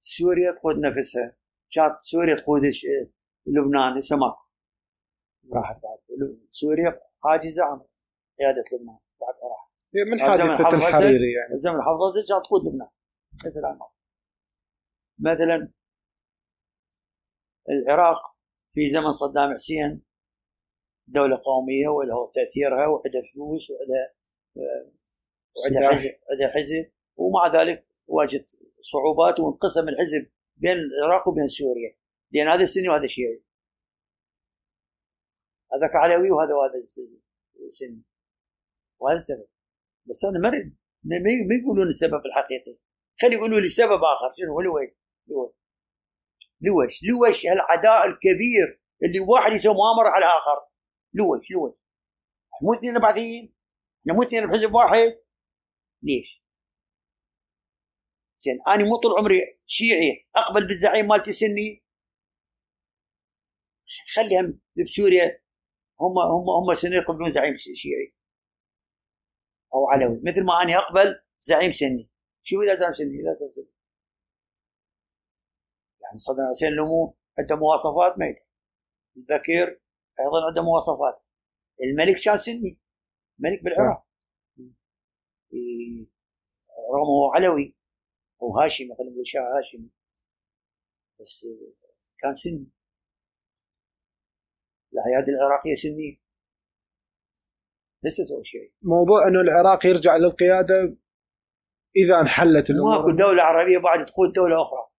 سوريا 0.00 0.52
تقود 0.52 0.76
نفسها 0.78 1.36
كانت 1.74 2.00
سوريا 2.00 2.34
تقود 2.34 2.64
الش- 2.64 2.86
لبنان 3.46 3.96
هسه 3.96 4.16
ماكو 4.16 4.42
راحت 5.54 5.82
بعد. 5.82 5.98
سوريا 6.50 6.96
عاجزه 7.24 7.64
عن 7.64 7.80
قياده 8.38 8.64
لبنان. 8.72 8.98
بعد 9.20 9.34
راحت 9.50 9.68
من 10.12 10.20
حادثه 10.20 10.66
الحريري 10.88 11.32
يعني 11.32 11.60
زمن 11.60 11.82
حفظت 11.82 12.28
كانت 12.28 12.44
تقود 12.46 12.60
لبنان. 12.60 12.88
ماكو 13.72 13.92
مثلا 15.18 15.72
العراق 17.68 18.18
في 18.74 18.88
زمن 18.90 19.10
صدام 19.10 19.52
حسين 19.54 20.02
دولة 21.06 21.36
قومية 21.44 21.88
ولها 21.88 22.32
تأثيرها 22.34 22.86
وعندها 22.88 23.22
فلوس 23.34 23.70
وعندها 23.70 24.14
وعندها 24.56 25.80
سلاح. 25.80 25.92
حزب 25.92 26.10
عندها 26.30 26.48
حزب. 26.48 26.90
ومع 27.16 27.60
ذلك 27.62 27.86
واجهت 28.08 28.50
صعوبات 28.92 29.40
وانقسم 29.40 29.88
الحزب 29.88 30.30
بين 30.56 30.76
العراق 30.76 31.28
وبين 31.28 31.48
سوريا. 31.58 31.90
لأن 32.32 32.48
هذا 32.48 32.66
سني 32.66 32.88
وهذا 32.88 33.06
شيعي 33.06 33.44
هذاك 35.72 35.94
علوي 35.96 36.30
وهذا 36.30 36.54
وهذا 36.54 36.86
سني 37.68 38.04
وهذا 39.00 39.18
السبب. 39.18 39.48
بس 40.08 40.24
أنا 40.24 40.38
ما 40.38 40.50
ما 41.48 41.54
يقولون 41.60 41.88
السبب 41.88 42.22
الحقيقي. 42.26 42.74
خلي 43.20 43.34
يقولوا 43.34 43.60
لي 43.60 43.68
سبب 43.68 44.00
آخر. 44.12 44.28
شنو 44.36 44.52
هو؟ 44.52 44.60
لويش؟ 44.60 44.90
لويش؟ 45.28 45.52
لويش؟ 46.60 47.00
لويش 47.02 47.46
هالعداء 47.46 48.06
الكبير 48.06 48.82
اللي 49.02 49.20
واحد 49.20 49.52
يسوي 49.52 49.74
مؤامرة 49.74 50.08
على 50.08 50.26
اخر 50.26 50.58
لويش؟ 51.14 51.50
لويش؟ 51.50 51.74
مو 52.62 52.72
اثنين 52.72 52.98
بعثيين 52.98 53.54
مو 54.06 54.22
اثنين 54.22 54.46
بحزب 54.46 54.74
واحد. 54.74 55.18
ليش؟ 56.02 56.37
زين 58.38 58.58
أنا 58.68 58.84
مو 58.84 58.96
طول 58.96 59.18
عمري 59.18 59.60
شيعي 59.66 60.28
أقبل 60.36 60.66
بالزعيم 60.66 61.06
مالتي 61.06 61.32
سني. 61.32 61.84
خليهم 64.14 64.60
بسوريا 64.76 65.42
هم 66.00 66.18
هم 66.18 66.50
هم 66.50 66.74
سني 66.74 66.96
يقبلون 66.96 67.30
زعيم 67.30 67.54
شيعي. 67.54 68.14
أو 69.74 69.88
علوي 69.90 70.20
مثل 70.24 70.44
ما 70.44 70.62
أنا 70.62 70.78
أقبل 70.78 71.20
زعيم 71.38 71.72
سني. 71.72 72.10
شو 72.42 72.62
إذا 72.62 72.74
زعيم 72.74 72.94
سني؟ 72.94 73.20
إذا 73.20 73.32
زعيم 73.32 73.52
سني. 73.52 73.74
يعني 76.02 76.16
صدام 76.16 76.48
حسين 76.50 76.74
له 76.76 77.14
عنده 77.38 77.56
مواصفات 77.56 78.18
ميتة. 78.18 78.42
البكير 79.16 79.66
أيضا 80.20 80.46
عنده 80.48 80.62
مواصفات. 80.62 81.20
الملك 81.82 82.24
كان 82.24 82.38
سني. 82.38 82.80
ملك 83.38 83.62
بالعراق. 83.64 84.06
إيه، 85.52 86.06
رغم 86.94 87.06
هو 87.06 87.32
علوي. 87.34 87.77
أو 88.42 88.58
هاشمي 88.58 88.86
مثلا 88.86 89.06
نقول 89.12 89.26
شاه 89.26 89.40
هاشمي. 89.58 89.90
بس 91.20 91.46
كان 92.18 92.34
سني. 92.34 92.72
الأعياد 94.92 95.28
العراقية 95.28 95.74
سنية. 95.74 96.16
لسه 98.04 98.24
سوى 98.24 98.44
شيء. 98.44 98.72
موضوع 98.82 99.28
إنه 99.28 99.40
العراق 99.40 99.86
يرجع 99.86 100.16
للقيادة 100.16 100.96
إذا 101.96 102.20
انحلت 102.20 102.70
الأمور. 102.70 102.98
ماكو 102.98 103.10
دولة 103.10 103.42
عربية 103.42 103.78
بعد 103.78 104.06
تقود 104.06 104.32
دولة 104.32 104.62
أخرى. 104.62 104.90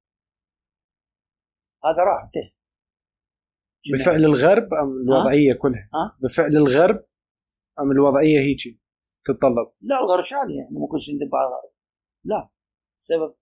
هذا 1.85 2.03
راح 2.03 2.23
انتهى. 2.23 2.59
بفعل 3.93 4.25
الغرب 4.25 4.73
أم 4.73 5.01
الوضعية 5.01 5.53
كلها؟ 5.53 5.89
ها؟ 5.93 6.17
بفعل 6.23 6.55
الغرب 6.57 7.03
أم 7.79 7.91
الوضعية 7.91 8.39
هيك 8.39 8.79
تتطلب؟ 9.25 9.71
لا 9.81 9.99
الغرب 9.99 10.23
عليه 10.31 10.63
إحنا 10.65 10.79
ممكن 10.79 10.97
ندب 11.15 11.35
على 11.35 11.47
الغرب. 11.47 11.73
لا. 12.23 12.49
السبب 12.99 13.35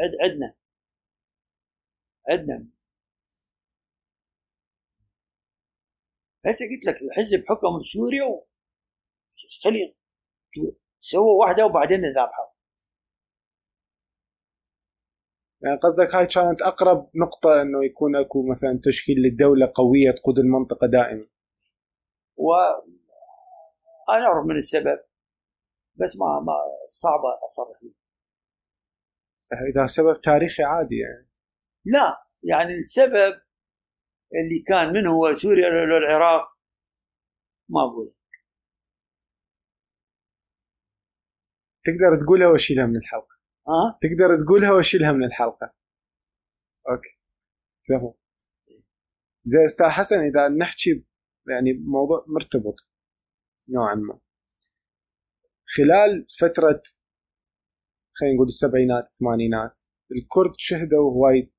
عد 0.00 0.10
عندنا 0.22 0.54
عندنا 2.30 2.68
هسه 6.46 6.64
قلت 6.66 6.84
لك 6.86 7.02
الحزب 7.02 7.44
حكم 7.48 7.82
سوريا 7.92 8.24
وخلي 8.24 9.94
سووا 11.00 11.40
واحدة 11.40 11.66
وبعدين 11.66 12.00
ذابحوا 12.00 12.48
يعني 15.62 15.76
قصدك 15.76 16.14
هاي 16.14 16.26
كانت 16.26 16.62
أقرب 16.62 17.10
نقطة 17.14 17.62
إنه 17.62 17.84
يكون 17.84 18.16
أكو 18.16 18.46
مثلا 18.50 18.80
تشكيل 18.82 19.16
للدولة 19.16 19.72
قوية 19.74 20.10
تقود 20.10 20.38
المنطقة 20.38 20.86
دائما. 20.86 21.26
و 22.36 22.54
أنا 24.12 24.26
أعرف 24.26 24.46
من 24.46 24.56
السبب 24.56 24.98
بس 25.94 26.16
ما 26.16 26.40
ما 26.40 26.54
صعبة 26.86 27.28
أصرح. 27.44 27.82
لي 27.82 28.07
إذا 29.52 29.86
سبب 29.86 30.20
تاريخي 30.20 30.62
عادي 30.62 30.98
يعني. 30.98 31.28
لا 31.84 32.14
يعني 32.48 32.78
السبب 32.78 33.40
اللي 34.34 34.62
كان 34.66 34.92
من 34.92 35.06
هو 35.06 35.32
سوريا 35.32 35.68
للعراق 35.70 36.48
ما 37.68 37.80
أقوله. 37.80 38.14
تقدر 41.84 42.24
تقولها 42.24 42.48
واشيلها 42.48 42.86
من 42.86 42.96
الحلقة؟ 42.96 43.38
ها؟ 43.68 43.98
تقدر 44.02 44.44
تقولها 44.44 44.72
واشيلها 44.72 45.12
من 45.12 45.24
الحلقة؟ 45.24 45.74
أوكي. 46.90 47.18
تمام. 47.84 48.14
زي 49.42 49.64
أستاذ 49.66 49.86
حسن 49.86 50.20
إذا 50.20 50.48
نحكي 50.48 51.04
يعني 51.48 51.72
موضوع 51.72 52.24
مرتبط 52.28 52.88
نوعا 53.68 53.94
ما. 53.94 54.20
خلال 55.76 56.26
فترة 56.40 56.82
خلينا 58.20 58.34
نقول 58.34 58.46
السبعينات 58.46 59.06
الثمانينات. 59.06 59.78
الكرد 60.12 60.52
شهدوا 60.56 61.12
هواي 61.12 61.52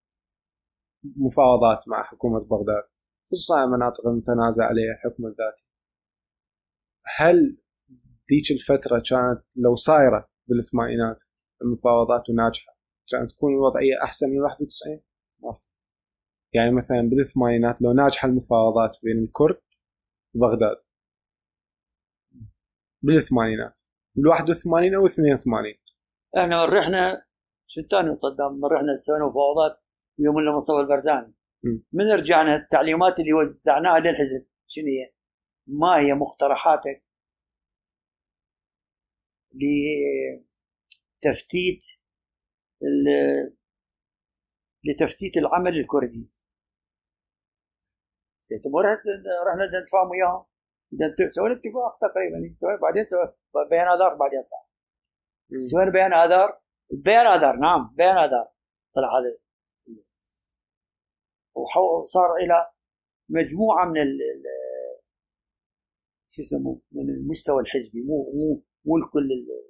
مفاوضات 1.03 1.87
مع 1.87 2.03
حكومة 2.03 2.39
بغداد 2.39 2.83
خصوصا 3.31 3.63
المناطق 3.63 4.07
المتنازع 4.07 4.65
عليها 4.65 4.95
حكم 5.03 5.25
الذاتي. 5.25 5.65
هل 7.17 7.57
ذيك 8.31 8.51
الفترة 8.51 9.03
كانت 9.09 9.43
لو 9.57 9.75
صايرة 9.75 10.29
بالثمانينات 10.47 11.23
المفاوضات 11.61 12.29
وناجحة 12.29 12.77
كانت 13.11 13.31
تكون 13.31 13.53
الوضعية 13.53 14.03
أحسن 14.03 14.29
من 14.29 14.41
91 14.41 15.01
ما. 15.39 15.59
يعني 16.53 16.71
مثلا 16.71 17.09
بالثمانينات 17.09 17.81
لو 17.81 17.91
ناجحة 17.91 18.27
المفاوضات 18.27 18.97
بين 19.03 19.23
الكرد 19.23 19.61
وبغداد. 20.35 20.77
بالثمانينات. 23.01 23.79
بال 24.15 24.27
81 24.27 24.95
أو 24.95 25.05
82 25.05 25.73
إحنا 26.37 26.65
رحنا 26.65 27.25
شو 27.65 27.81
الثاني 27.81 28.15
صدام 28.15 28.65
رحنا 28.65 28.95
سوينا 28.95 29.25
مفاوضات 29.25 29.83
يوم 30.19 30.37
اللي 30.39 30.51
مصطفى 30.51 30.77
البرزاني. 30.79 31.35
من 31.93 32.11
رجعنا 32.11 32.55
التعليمات 32.55 33.19
اللي 33.19 33.33
وزعناها 33.33 33.99
للحزب 33.99 34.47
شنو 34.67 34.85
هي؟ 34.85 35.13
ما 35.67 35.97
هي 35.99 36.13
مقترحاتك 36.13 37.03
لتفتيت 41.23 41.83
ال- 42.83 43.57
لتفتيت 44.85 45.37
العمل 45.37 45.79
الكردي 45.79 46.33
زين 48.43 48.61
تبغى 48.61 48.83
رحنا 49.47 49.65
نتفاهم 49.81 50.09
وياهم 50.11 50.45
سوينا 51.35 51.53
اتفاق 51.53 51.97
تقريبا 52.01 52.53
سوينا 52.53 52.77
بعدين 52.81 53.05
سوينا 53.07 53.33
بيان 53.69 53.87
اذار 53.87 54.15
بعدين 54.15 54.41
صار 54.41 54.68
سوينا 55.57 55.91
بيان 55.91 56.13
آذار؟ 56.13 56.61
بيان 56.91 57.25
آذار 57.25 57.55
نعم 57.55 57.93
بيان 57.97 58.17
آذار. 58.17 58.47
طلع 58.95 59.07
هذا. 59.19 59.37
وصار 62.01 62.29
إلى 62.43 62.67
مجموعة 63.29 63.85
من 63.85 63.97
ال 64.01 64.17
شو 66.27 66.41
يسموه؟ 66.41 66.81
من 66.91 67.09
المستوى 67.09 67.61
الحزبي. 67.61 67.99
مو 68.01 68.17
مو 68.33 68.63
مو 68.85 68.97
الكل 68.97 69.19
ال- 69.19 69.69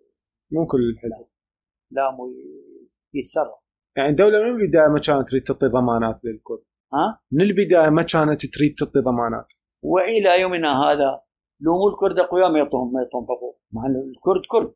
مو 0.51 0.65
كل 0.67 0.79
الحزب. 0.93 1.27
لا 1.91 2.11
مو 2.11 2.27
ي- 2.27 2.89
يتصرف 3.13 3.59
يعني 3.97 4.09
الدولة 4.09 4.39
من 4.43 4.61
البدايه 4.61 4.87
ما 4.87 4.99
كانت 4.99 5.29
تريد 5.29 5.43
تعطي 5.43 5.67
ضمانات 5.67 6.25
للكرد 6.25 6.63
ها؟ 6.93 7.21
من 7.31 7.41
البدايه 7.41 7.89
ما 7.89 8.01
كانت 8.01 8.45
تريد 8.45 8.75
تعطي 8.79 8.99
ضمانات؟ 8.99 9.53
وإلى 9.83 10.41
يومنا 10.41 10.71
هذا 10.83 11.21
لو 11.59 11.71
مو 11.71 11.87
الكرد 11.93 12.19
اقوياء 12.19 12.51
ما 12.51 12.57
يعطوهم 12.57 12.93
ما 12.93 13.01
يعطوهم 13.01 13.25
حقوق 13.25 13.61
مع 13.71 13.85
إن 13.85 13.95
الكرد 13.95 14.41
كرد. 14.51 14.73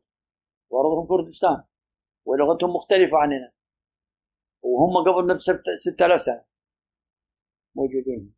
وأرضهم 0.70 1.06
كردستان 1.08 1.64
ولغتهم 2.26 2.70
مختلفة 2.70 3.18
عننا. 3.18 3.52
وهم 4.62 5.08
قبل 5.08 5.34
نفس 5.34 5.50
6000 5.84 6.20
سنة 6.20 6.44
موجودين. 7.76 8.34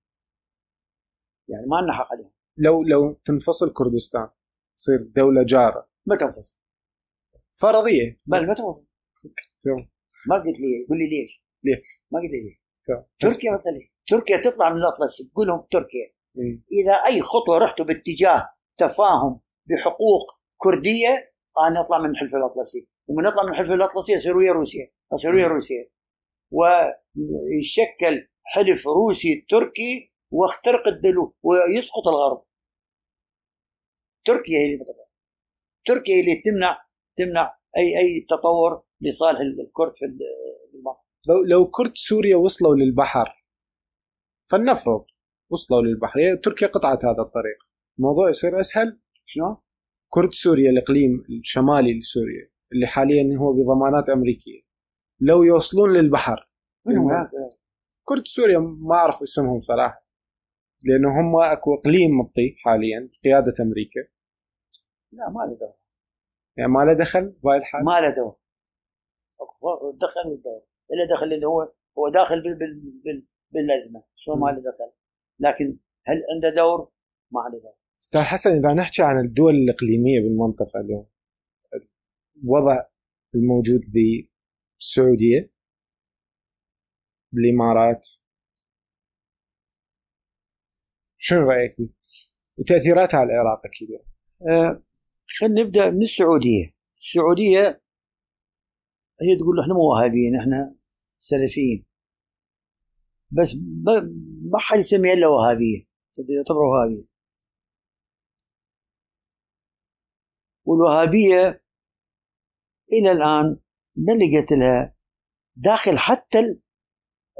يعني 1.48 1.66
ما 1.66 1.76
لنا 1.76 1.92
حق 1.92 2.12
عليهم. 2.12 2.32
لو 2.56 2.82
لو 2.82 3.12
تنفصل 3.12 3.72
كردستان 3.72 4.28
تصير 4.76 4.98
دولة 5.16 5.42
جارة. 5.42 5.88
ما 6.06 6.16
تنفصل. 6.16 6.58
فرضية. 7.60 8.16
بل 8.26 8.46
ما 8.46 8.54
تنفصل. 8.54 8.86
تمام. 9.60 9.90
ما 10.28 10.36
قلت 10.36 10.60
لي 10.60 10.86
قول 10.88 10.98
لي 10.98 11.08
ليش. 11.08 11.42
ليش؟ 11.64 12.04
ما 12.10 12.20
قلت 12.20 12.30
لي 12.30 12.42
ليش. 12.42 12.66
تركيا 13.20 13.52
مثلا 13.52 13.72
تركيا 14.06 14.50
تطلع 14.50 14.70
من 14.70 14.76
الأطلس 14.76 15.30
تقول 15.32 15.46
لهم 15.46 15.66
تركيا. 15.70 16.06
إيه. 16.38 16.62
إذا 16.82 16.92
أي 16.92 17.22
خطوة 17.22 17.58
رحتوا 17.58 17.84
باتجاه 17.84 18.48
تفاهم 18.76 19.40
بحقوق 19.66 20.26
كردية 20.56 21.35
أنا 21.68 21.80
اطلع 21.80 21.98
من 21.98 22.10
الحلف 22.10 22.34
الأطلسي. 22.34 22.88
ومن 23.08 23.26
اطلع 23.26 23.42
من 23.42 23.50
الحلف 23.50 23.70
الأطلسي 23.70 24.16
اصير 24.16 24.36
ويا 24.36 24.52
روسيا 24.52 24.88
اصير 25.14 25.34
ويا 25.34 25.46
روسيا. 25.46 25.90
ويشكل 26.50 28.28
حلف 28.44 28.86
روسي 28.86 29.46
تركي 29.48 30.12
واخترق 30.30 30.88
الدلو 30.88 31.36
ويسقط 31.42 32.08
الغرب. 32.08 32.44
تركيا 34.24 34.58
هي 34.58 34.66
اللي 34.66 34.76
بتبقى. 34.76 35.10
تركيا 35.86 36.14
هي 36.14 36.20
اللي 36.20 36.42
تمنع 36.44 36.86
تمنع 37.16 37.58
أي 37.76 37.98
أي 37.98 38.26
تطور 38.28 38.84
لصالح 39.00 39.40
الكرد 39.40 39.96
في 39.96 40.04
المنطقة. 40.04 41.06
لو 41.28 41.44
لو 41.44 41.70
كرد 41.70 41.92
سوريا 41.96 42.36
وصلوا 42.36 42.74
للبحر 42.74 43.44
فلنفرض 44.50 45.04
وصلوا 45.50 45.82
للبحر 45.82 46.20
هي 46.20 46.36
تركيا 46.36 46.68
قطعت 46.68 47.04
هذا 47.04 47.22
الطريق. 47.22 47.58
الموضوع 47.98 48.28
يصير 48.28 48.60
أسهل. 48.60 49.00
شلون؟ 49.24 49.56
كرد 50.08 50.32
سوريا 50.32 50.70
الإقليم 50.70 51.24
الشمالي 51.40 51.98
لسوريا 51.98 52.50
اللي 52.72 52.86
حاليا 52.86 53.36
هو 53.38 53.52
بضمانات 53.52 54.10
أمريكية. 54.10 54.60
لو 55.20 55.42
يوصلون 55.42 55.96
للبحر 55.96 56.50
كرد 58.04 58.26
سوريا 58.26 58.58
ما 58.58 58.94
أعرف 58.94 59.22
اسمهم 59.22 59.60
صراحة 59.60 60.06
لأنه 60.84 61.20
هم 61.20 61.36
أكو 61.52 61.74
إقليم 61.74 62.10
مبطي 62.18 62.54
حاليا 62.64 63.10
بقياده 63.12 63.52
أمريكا. 63.60 64.00
لا 65.12 65.30
ما 65.30 65.40
له 65.40 65.58
دور. 65.58 65.74
يعني 66.56 66.72
ما 66.72 66.84
له 66.84 66.92
دخل 66.92 67.36
بهاي 67.44 67.58
الحال؟ 67.58 67.84
ما 67.84 68.00
له 68.00 68.14
دور. 68.14 68.36
دخل 69.94 70.30
الدور 70.30 70.62
إلا 70.92 71.16
دخل 71.16 71.26
اللي 71.26 71.46
هو 71.46 71.74
هو 71.98 72.08
داخل 72.08 72.42
بال 72.42 72.54
بال 72.58 73.00
بال 73.04 73.26
بالأزمة. 73.50 74.04
شو 74.14 74.34
ما 74.34 74.46
له 74.46 74.58
دخل؟ 74.58 74.92
لكن 75.40 75.78
هل 76.06 76.16
عنده 76.34 76.56
دور؟ 76.56 76.92
ما 77.30 77.40
عنده 77.40 77.58
دور. 77.58 77.85
أستاذ 78.06 78.20
حسن 78.20 78.50
إذا 78.50 78.74
نحكي 78.74 79.02
عن 79.02 79.26
الدول 79.26 79.54
الإقليمية 79.54 80.20
بالمنطقة 80.20 80.80
اليوم 80.80 81.06
الوضع 82.36 82.84
الموجود 83.34 83.80
بالسعوديه 83.92 85.52
بالإمارات 87.32 88.08
شنو 91.16 91.50
رأيك؟ 91.50 91.76
وتأثيراتها 92.58 93.18
على 93.18 93.32
العراق 93.32 93.66
أكيد. 93.66 93.88
آه 94.50 94.82
خلينا 95.38 95.62
نبدأ 95.62 95.90
من 95.90 96.02
السعودية. 96.02 96.74
السعودية 96.88 97.82
هي 99.22 99.36
تقول 99.36 99.60
إحنا 99.60 99.74
مو 99.74 99.90
وهابيين 99.90 100.36
إحنا 100.40 100.68
سلفيين. 101.18 101.86
بس 103.30 103.56
ما 104.52 104.58
حد 104.58 104.78
يسميها 104.78 105.12
إلا 105.12 105.26
وهابيه 105.26 105.84
تعتبر 106.16 106.60
وهابيه 106.60 107.15
والوهابية 110.66 111.64
إلى 112.92 113.12
الآن 113.12 113.60
ما 113.96 114.12
لقيت 114.12 114.52
لها 114.52 114.96
داخل 115.56 115.98
حتى 115.98 116.38
ال- 116.38 116.62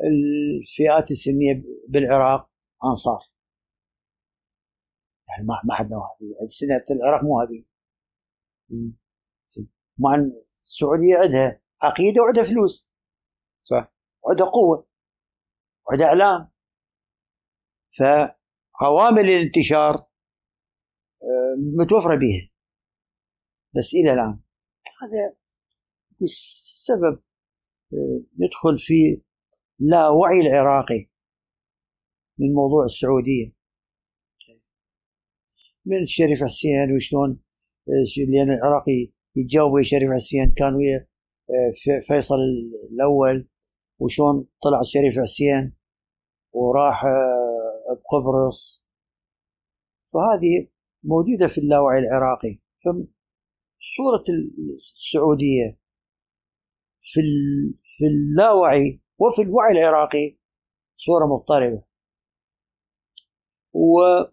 الفئات 0.07 1.11
السنية 1.11 1.63
بالعراق 1.91 2.51
أنصار. 2.85 3.21
يعني 5.29 5.47
ما 5.49 5.55
ما 5.69 5.75
عندنا 5.75 5.97
وهابية. 5.97 6.45
السنة 6.45 6.97
العراق 6.97 7.21
مو 7.25 7.37
وهابية. 7.39 7.65
مع 9.99 10.15
إن 10.15 10.31
السعودية 10.63 11.17
عندها 11.19 11.63
عقيدة 11.83 12.23
وعندها 12.23 12.45
فلوس. 12.45 12.91
صح. 13.59 13.95
وعندها 14.23 14.47
قوة. 14.47 14.89
وعندها 15.89 16.07
إعلام. 16.07 16.51
فعوامل 17.99 19.21
الانتشار 19.31 19.95
آه، 21.23 21.57
متوفرة 21.81 22.15
بها 22.17 22.56
بس 23.79 23.95
إلى 23.95 24.13
الآن. 24.13 24.41
هذا 25.03 25.37
السبب 26.23 27.23
آه، 27.93 28.21
ندخل 28.39 28.79
في 28.79 29.23
لا 29.79 30.09
وعي 30.09 30.41
العراقي 30.41 31.11
من 32.39 32.55
موضوع 32.55 32.85
السعودية. 32.85 33.57
من 35.87 35.97
الشريف 36.03 36.43
حسين 36.45 36.95
وشلون 36.97 37.43
آه، 37.89 38.25
لأن 38.31 38.51
العراقي 38.51 39.13
يتجاوب 39.37 39.73
ويا 39.73 39.81
الشريف 39.83 40.11
حسين 40.13 40.51
كان 40.57 40.75
ويا 40.75 41.09
آه، 41.51 41.73
في- 41.75 42.01
فيصل 42.07 42.35
الأول 42.93 43.49
وشلون 43.99 44.49
طلع 44.63 44.81
الشريف 44.81 45.19
حسين 45.21 45.77
وراح 46.53 47.05
آه، 47.05 47.95
بقبرص. 48.01 48.87
فهذه 50.13 50.69
موجودة 51.05 51.47
في 51.49 51.59
اللاوعي 51.59 51.99
العراقي. 51.99 52.59
فصوره 53.87 54.25
السعودية 54.77 55.81
في 57.01 57.21
في 57.97 58.05
اللاوعي 58.07 59.03
وفي 59.19 59.43
الوعي 59.43 59.73
العراقي 59.73 60.39
صورة 60.97 61.27
مضطربة. 61.27 61.87
ومن 63.73 64.29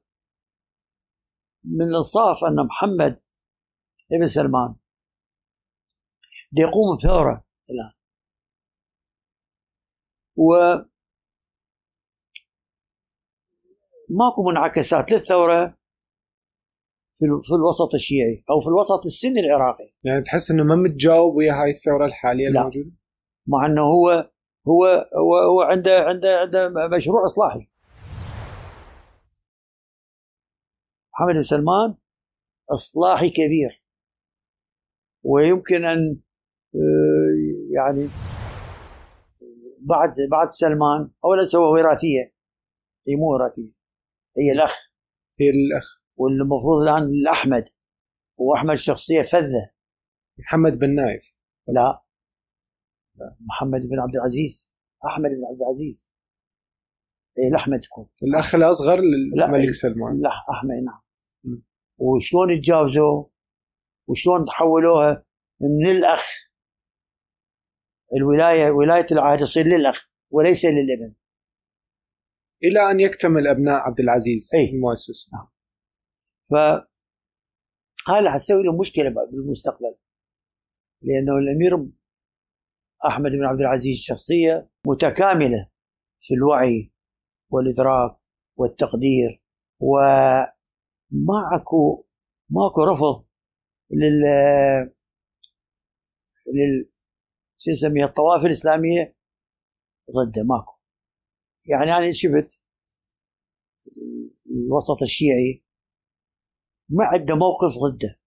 الإنصاف 1.89 2.37
أن 2.43 2.65
محمد 2.65 3.15
ابن 4.13 4.27
سلمان 4.27 4.75
يقوم 6.57 6.97
بثورة 6.97 7.45
الآن. 7.69 7.93
و 10.35 10.53
ماكو 14.09 14.49
منعكسات 14.51 15.11
ال- 15.11 15.82
في 17.19 17.55
الوسط 17.55 17.93
الشيعي 17.93 18.43
أو 18.49 18.59
في 18.61 18.67
الوسط 18.67 19.05
السني 19.05 19.39
العراقي. 19.39 19.83
يعني 20.05 20.21
تحس 20.21 20.51
إنه 20.51 20.63
ما 20.63 20.75
متجاوب 20.75 21.35
ويا 21.35 21.53
هاي 21.53 21.69
الثورة 21.69 22.05
الحالية 22.05 22.49
لا. 22.49 22.59
الموجودة؟ 22.59 22.91
مع 23.47 23.65
إنه 23.65 23.81
هو 23.81 24.09
هو 24.67 24.85
هو, 25.19 25.35
هو 25.51 25.61
عنده 25.61 25.91
عنده 25.91 26.29
عنده 26.37 26.69
مشروع 26.97 27.25
إصلاحي. 27.25 27.59
محمد 31.13 31.33
بن 31.35 31.41
سلمان 31.41 31.95
إصلاحي 32.73 33.29
كبير. 33.29 33.83
ويمكن 35.23 35.85
أن 35.85 36.21
آه، 36.75 37.35
يعني 37.75 38.09
بعد 39.81 40.09
بعد 40.31 40.47
سلمان 40.47 41.11
اولا 41.25 41.45
سوى 41.45 41.65
وراثية. 41.65 42.33
هي 43.07 43.15
مو 43.15 43.33
وراثية 43.33 43.73
هي 44.37 44.51
الأخ. 44.51 44.93
هي 45.39 45.49
الأخ. 45.49 46.02
والمفروض 46.17 46.81
الآن 46.81 47.03
الاحمد 47.03 47.63
وأحمد 48.37 48.75
شخصية 48.75 49.21
فذة. 49.21 49.73
محمد 50.39 50.79
بن 50.79 50.95
نايف. 50.95 51.33
لا. 51.67 52.03
محمد 53.39 53.81
بن 53.89 53.99
عبد 53.99 54.15
العزيز. 54.15 54.73
أحمد 55.05 55.29
بن 55.29 55.45
عبد 55.45 55.61
العزيز. 55.61 56.13
اي 57.39 57.47
الاحمد 57.47 57.79
تكون 57.79 58.09
الأخ 58.23 58.55
الأصغر 58.55 58.95
لا، 58.95 59.45
للملك 59.45 59.65
إيه. 59.65 59.71
سلمان. 59.71 60.21
لا 60.21 60.29
أحمد 60.29 60.83
نعم. 60.85 61.01
م. 61.43 61.61
وشلون 61.97 62.61
تجاوزوه 62.61 63.31
وشلون 64.07 64.45
تحولوها 64.45 65.25
من 65.61 65.91
الأخ؟ 65.91 66.25
الولاية 68.17 68.71
ولاية 68.71 69.05
العهد 69.11 69.39
تصير 69.39 69.65
للأخ 69.65 70.11
وليس 70.31 70.65
للابن. 70.65 71.15
إلى 72.63 72.91
أن 72.91 72.99
يكتمل 72.99 73.47
أبناء 73.47 73.75
عبد 73.75 73.99
العزيز 73.99 74.51
إيه. 74.55 74.73
المؤسس. 74.73 75.29
ف 75.29 75.52
هذا 78.07 78.31
حتسوي 78.31 78.63
له 78.63 78.77
مشكلة 78.79 79.09
بالمستقبل. 79.31 79.95
لأنه 81.01 81.37
الأمير 81.37 81.91
أحمد 83.07 83.31
بن 83.31 83.45
عبد 83.45 83.59
العزيز 83.59 83.97
شخصية 83.97 84.69
متكاملة 84.87 85.69
في 86.19 86.33
الوعي 86.33 86.93
والإدراك 87.49 88.13
والتقدير 88.55 89.43
وماكو 89.79 90.53
ماكو 92.49 92.83
رفض 92.83 93.27
لل 93.91 94.21
لل 96.53 96.89
شو 97.57 97.71
نسميها 97.71 98.05
الطوائف 98.05 98.45
الإسلامية 98.45 99.17
ضده 100.15 100.43
ماكو. 100.43 100.73
يعني 101.69 101.97
أنا 101.97 102.11
شفت 102.11 102.63
الوسط 104.51 105.01
الشيعي 105.01 105.62
ما 106.97 107.05
عنده 107.05 107.35
موقف 107.35 107.73
ضده. 107.83 108.19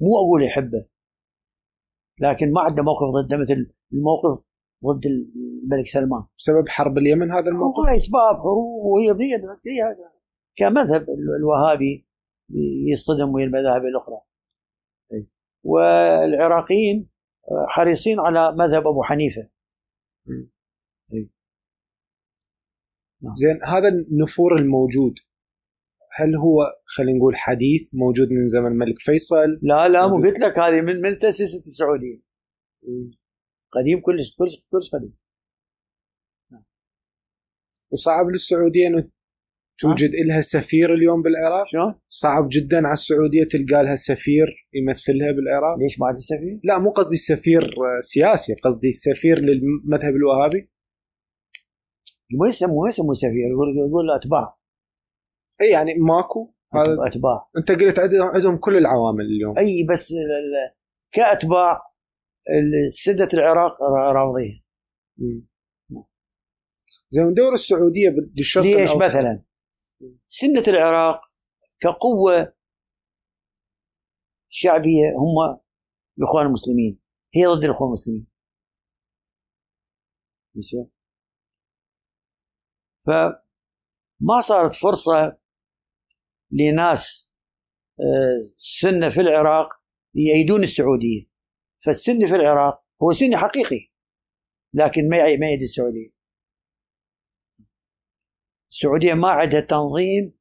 مو 0.00 0.16
أقول 0.16 0.42
يحبه. 0.42 0.82
لكن 2.20 2.52
ما 2.52 2.60
عنده 2.60 2.82
موقف 2.82 3.06
ضده 3.16 3.36
مثل 3.36 3.74
الموقف 3.92 4.44
ضد 4.86 5.06
الملك 5.06 5.86
سلمان. 5.86 6.22
بسبب 6.38 6.68
حرب 6.68 6.98
اليمن 6.98 7.32
هذا 7.32 7.48
الموقف؟ 7.48 7.78
هو 7.78 7.96
إسباب. 7.96 8.36
حروب 8.36 8.84
وهي 8.84 9.10
هي 9.10 9.42
كمذهب 10.56 11.02
ال- 11.02 11.36
الوهابي 11.40 12.06
يصطدم 12.92 13.34
ويا 13.34 13.44
المذاهب 13.44 13.82
الأخرى. 13.84 14.20
والعراقيين 15.64 17.10
آه، 17.50 17.66
حريصين 17.68 18.20
على 18.20 18.52
مذهب 18.52 18.86
أبو 18.86 19.02
حنيفة. 19.02 19.50
زين 23.34 23.64
هذا 23.64 23.88
النفور 23.88 24.58
الموجود 24.58 25.14
هل 26.18 26.36
هو 26.36 26.56
خلينا 26.84 27.18
نقول 27.18 27.36
حديث 27.36 27.94
موجود 27.94 28.28
من 28.30 28.44
زمن 28.44 28.66
الملك 28.66 28.98
فيصل؟ 28.98 29.58
لا 29.62 29.88
لا 29.88 30.08
مو. 30.08 30.16
قلت 30.16 30.38
لك 30.38 30.58
هذه 30.58 30.80
من 30.80 31.00
من 31.00 31.18
تاسيست 31.18 31.66
السعوديه 31.66 32.18
قديم 33.72 34.00
كلش 34.00 34.34
كلش 34.38 34.56
كلش 34.70 34.90
قديم. 34.90 35.16
وصعب 37.90 38.26
للسعودية 38.26 38.86
إنه 38.86 39.08
توجد 39.78 40.10
لها 40.14 40.40
سفير 40.40 40.94
اليوم 40.94 41.22
بالعراق؟ 41.22 41.66
شلون؟ 41.66 41.94
صعب 42.08 42.48
جدا 42.52 42.76
على 42.76 42.92
السعودية 42.92 43.44
تلقى 43.44 43.82
لها 43.84 43.94
سفير 43.94 44.46
يمثلها 44.74 45.32
بالعراق. 45.32 45.78
ليش 45.78 45.98
بعد 45.98 46.14
السفير؟ 46.14 46.60
لا 46.64 46.78
مو 46.78 46.90
قصدي 46.90 47.16
سفير 47.16 47.62
آه، 47.62 48.00
سياسي 48.00 48.54
قصدي 48.54 48.92
سفير 48.92 49.38
للمذهب 49.38 50.14
الوهابي. 50.16 50.70
مو 52.32 52.44
يسمى 52.44 52.68
مو 52.68 52.86
يسمى 52.86 53.14
سفير 53.14 53.48
يقول 53.52 53.68
يقول 53.88 54.10
أتباع. 54.10 54.55
اي 55.60 55.70
يعني 55.70 55.94
ماكو. 55.94 56.52
هذا 56.74 56.96
أتباع. 57.06 57.50
أنت 57.58 57.70
قلت 57.72 57.98
عندهم 58.34 58.56
كل 58.56 58.76
العوامل 58.76 59.24
اليوم. 59.24 59.58
أي 59.58 59.86
بس 59.90 60.12
كأتباع 61.12 61.80
سدة 63.04 63.28
العراق 63.34 63.82
را- 63.82 64.12
راضية. 64.12 64.66
زين 67.08 67.34
دور 67.34 67.54
السعودية 67.54 68.08
بالشرق 68.34 68.64
ليش 68.64 68.74
الأوسط. 68.74 69.02
مثلا؟ 69.04 69.44
سنة 70.28 70.62
العراق 70.68 71.20
كقوة 71.80 72.54
شعبية 74.48 75.04
هم 75.18 75.60
الإخوان 76.18 76.46
المسلمين. 76.46 77.00
هي 77.34 77.46
ضد 77.46 77.64
الإخوان 77.64 77.88
المسلمين. 77.88 78.26
يسوى. 80.56 80.90
فما 83.06 84.40
صارت 84.40 84.74
فرصة 84.74 85.38
لناس 86.60 87.32
آه، 88.00 88.54
سنة 88.58 89.08
في 89.08 89.20
العراق 89.20 89.68
يأيدون 90.14 90.62
السعودية. 90.62 91.22
فالسني 91.84 92.26
في 92.26 92.34
العراق 92.34 92.84
هو 93.02 93.12
سني 93.12 93.36
حقيقي 93.36 93.90
لكن 94.74 95.08
ما 95.08 95.16
ما 95.16 95.46
يأيد 95.46 95.62
السعودية. 95.62 96.10
السعودية 98.70 99.14
ما 99.14 99.28
عندها 99.28 99.60
تنظيم 99.60 100.36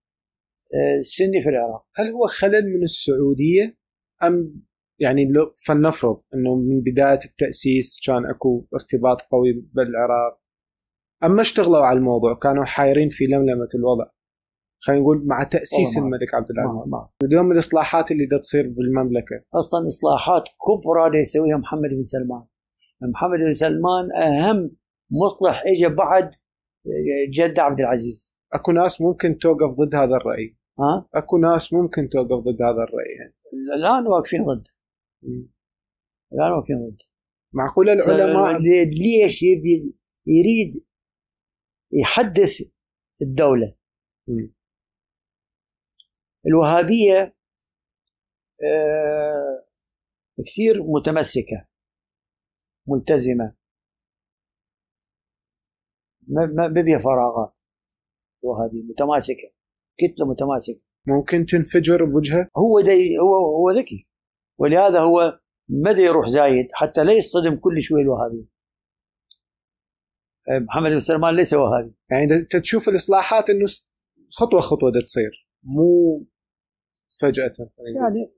آه، 0.73 1.01
سني 1.01 1.41
في 1.43 1.49
العراق. 1.49 1.87
هل 1.95 2.07
هو 2.07 2.27
خلل 2.27 2.77
من 2.77 2.83
السعودية؟ 2.83 3.77
أم 4.23 4.65
يعني 4.99 5.27
لو 5.27 5.53
فلنفرض 5.65 6.17
إنه 6.33 6.55
من 6.55 6.81
بداية 6.81 7.19
التأسيس 7.25 7.99
كان 8.07 8.25
أكو 8.25 8.67
ارتباط 8.73 9.21
قوي 9.21 9.53
بالعراق. 9.73 10.41
أما 11.23 11.41
اشتغلوا 11.41 11.85
على 11.85 11.99
الموضوع 11.99 12.39
كانوا 12.39 12.65
حايرين 12.65 13.09
في 13.09 13.25
لملمة 13.25 13.67
الوضع. 13.75 14.14
خلينا 14.85 15.01
نقول 15.01 15.25
مع 15.27 15.43
تأسيس 15.43 15.97
الملك 15.97 16.33
عبد 16.33 16.51
العزيز. 16.51 16.87
ما 16.87 17.09
اليوم 17.23 17.51
الإصلاحات 17.51 18.11
اللي 18.11 18.25
دا 18.25 18.37
تصير 18.37 18.69
بالمملكة؟ 18.69 19.43
أصلا 19.53 19.85
إصلاحات 19.85 20.43
كبرى 20.43 21.09
دا 21.11 21.17
يسويها 21.17 21.57
محمد 21.57 21.89
بن 21.89 22.01
سلمان. 22.01 22.45
محمد 23.11 23.39
بن 23.39 23.53
سلمان 23.53 24.11
أهم 24.11 24.75
مصلح 25.11 25.63
اجى 25.65 25.87
بعد 25.95 26.31
جد 27.29 27.59
عبد 27.59 27.79
العزيز. 27.79 28.37
أكو 28.53 28.71
ناس 28.71 29.01
ممكن 29.01 29.37
توقف 29.37 29.73
ضد 29.81 29.95
هذا 29.95 30.15
الرأي. 30.15 30.57
ها؟ 30.79 31.07
أكو 31.13 31.37
ناس 31.37 31.73
ممكن 31.73 32.09
توقف 32.09 32.43
ضد 32.43 32.61
هذا 32.61 32.83
الرأي. 32.83 33.11
يعني. 33.19 33.35
الآن 33.77 34.07
واقفين 34.07 34.43
ضده. 34.43 34.69
الآن 36.33 36.51
واقفين 36.51 36.75
ضده 36.89 37.05
معقوله 37.53 37.93
العلماء؟ 37.93 38.57
لي- 38.61 38.85
ليش 38.85 39.43
يريد 40.27 40.73
يحدث 41.93 42.61
الدولة؟ 43.21 43.73
مم. 44.27 44.54
الوهابية 46.47 47.35
آه، 48.63 49.65
كثير 50.45 50.83
متمسكة 50.83 51.67
ملتزمة. 52.87 53.55
ما 56.27 56.67
بيها 56.67 56.99
فراغات 56.99 57.59
الوهابية 58.43 58.83
متماسكة 58.83 59.55
كتلة 59.97 60.27
متماسكة. 60.27 60.91
ممكن 61.07 61.45
تنفجر 61.45 62.05
بوجهه 62.05 62.49
هو 62.57 62.81
دي 62.81 63.17
هو 63.19 63.35
هو 63.57 63.71
ذكي. 63.71 64.07
ولهذا 64.57 64.99
هو 64.99 65.39
ما 65.69 65.91
يروح 65.91 66.27
زايد 66.27 66.67
حتى 66.73 67.03
لا 67.03 67.13
يصطدم 67.13 67.55
كل 67.55 67.81
شوي 67.81 68.01
الوهابية. 68.01 68.55
آه، 70.49 70.59
محمد 70.59 70.91
بن 70.91 70.99
سلمان 70.99 71.35
ليس 71.35 71.53
وهابي. 71.53 71.95
يعني 72.11 72.23
انت 72.23 72.55
تشوف 72.55 72.89
الإصلاحات 72.89 73.49
إنه 73.49 73.65
خطوة 74.29 74.61
خطوة 74.61 74.91
دا 74.91 75.01
تصير 75.01 75.47
مو 75.63 76.25
فجأة 77.21 77.51
يعني 77.95 78.33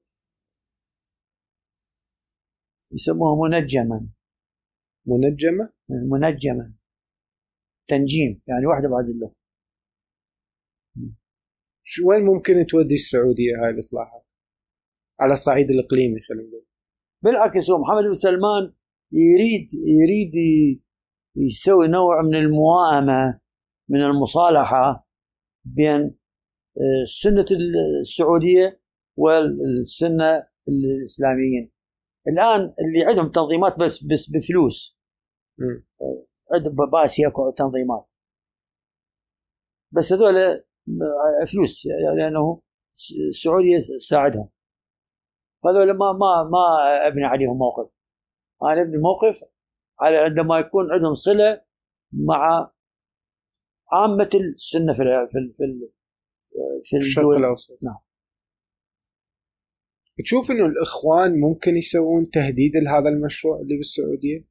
يسموها 2.93 3.49
منجما. 3.49 4.09
منجمة؟ 5.05 5.73
منجما. 5.89 6.73
تنجيم 7.87 8.41
يعني 8.47 8.65
واحدة 8.65 8.89
بعد 8.89 9.05
الاخرى 9.15 9.37
شو 11.81 12.09
وين 12.09 12.21
ممكن 12.21 12.65
تودي 12.65 12.95
السعودية 12.95 13.63
هاي 13.63 13.69
الإصلاحات؟ 13.69 14.25
على 15.19 15.33
الصعيد 15.33 15.69
الإقليمي 15.71 16.19
خلينا 16.21 16.47
نقول. 16.47 16.65
بالعكس 17.21 17.69
هو 17.69 17.81
محمد 17.81 18.03
بن 18.03 18.13
سلمان 18.13 18.73
يريد 19.11 19.67
يريد 19.73 20.33
يسوي 21.35 21.87
نوع 21.87 22.21
من 22.21 22.35
الموائمة 22.35 23.39
من 23.89 24.01
المصالحة 24.01 25.09
بين 25.65 26.16
آه، 26.77 27.03
سنه 27.21 27.45
السعودية 28.01 28.81
والسنة 29.17 30.47
الإسلاميين. 30.69 31.71
الآن 32.27 32.59
اللي 32.61 33.05
عندهم 33.05 33.31
تنظيمات 33.31 33.79
بس 33.79 34.03
بس 34.03 34.29
بفلوس. 34.29 34.97
مم. 35.57 35.87
عندهم 36.53 36.75
بآسيا 36.75 37.31
تنظيمات. 37.57 38.11
بس 39.91 40.13
هذول 40.13 40.35
فلوس 41.53 41.87
لأنه 42.17 42.61
السعودية 43.29 43.77
تساعدهم 43.77 44.49
هذول 45.65 45.87
ما 45.97 46.11
ما 46.13 46.49
ما 46.51 47.07
أبني 47.07 47.25
عليهم 47.25 47.57
موقف. 47.57 47.91
أنا 48.63 48.81
أبني 48.81 48.97
موقف 48.97 49.43
على 49.99 50.17
عندما 50.17 50.59
يكون 50.59 50.91
عندهم 50.91 51.13
صلة 51.13 51.61
مع 52.11 52.71
عامة 53.91 54.29
السنة 54.33 54.93
في 54.93 55.03
في 55.31 55.96
في 56.57 56.95
ال- 56.97 56.99
في 56.99 56.99
في 56.99 57.05
الشرق 57.05 57.29
الأوسط 57.37 57.79
نعم. 57.83 57.97
تشوف 60.23 60.51
إنه 60.51 60.65
الإخوان 60.65 61.39
ممكن 61.39 61.75
يسوون 61.77 62.29
تهديد 62.29 62.77
لهذا 62.77 63.09
المشروع 63.09 63.59
اللي 63.59 63.77
بالسعودية؟ 63.77 64.45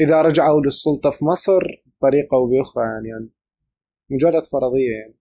إذا 0.00 0.22
رجعوا 0.22 0.60
للسلطة 0.60 1.10
في 1.10 1.24
مصر 1.24 1.60
بطريقة 1.86 2.34
أو 2.34 2.46
بأخرى 2.46 2.84
يعني, 2.84 3.08
يعني 3.08 3.30
مجرد 4.10 4.46
فرضية 4.46 4.90
يعني 5.00 5.18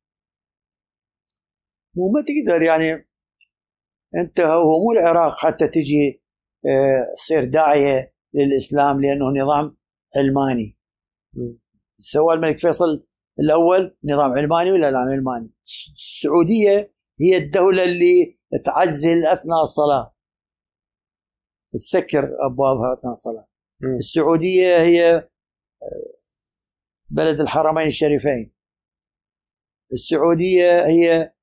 وما 1.96 2.22
تقدر 2.22 2.62
يعني 2.62 3.06
أنت 4.16 4.40
هو 4.40 4.84
مو 4.84 4.92
العراق 4.92 5.38
حتى 5.38 5.68
تجي 5.68 6.22
آه، 6.66 7.06
تصير 7.16 7.44
داعية 7.46 8.14
للإسلام 8.34 9.02
لأنه 9.02 9.26
نظام 9.44 9.78
علماني. 10.16 10.78
سوى 11.98 12.34
الملك 12.34 12.58
فيصل 12.60 13.04
الأول 13.40 13.98
نظام 14.04 14.32
علماني 14.32 14.72
ولا 14.72 14.92
لا 14.92 14.98
علماني؟ 14.98 15.54
السعودية 15.94 16.94
هي 17.22 17.38
الدولة 17.38 17.84
اللي 17.84 18.36
تعزل 18.66 19.26
أثناء 19.26 19.62
الصلاة. 19.64 20.16
تسكر 21.72 22.24
أبوابها 22.52 22.94
أثناء 22.94 23.12
الصلاة. 23.12 23.48
مم. 23.82 23.96
السعودية 23.96 24.82
هي 24.82 25.16
آه، 25.16 25.28
بلد 27.10 27.40
الحرمين 27.40 27.88
الشريفين. 27.88 28.54
السعودية 29.94 30.86
هي 30.86 31.34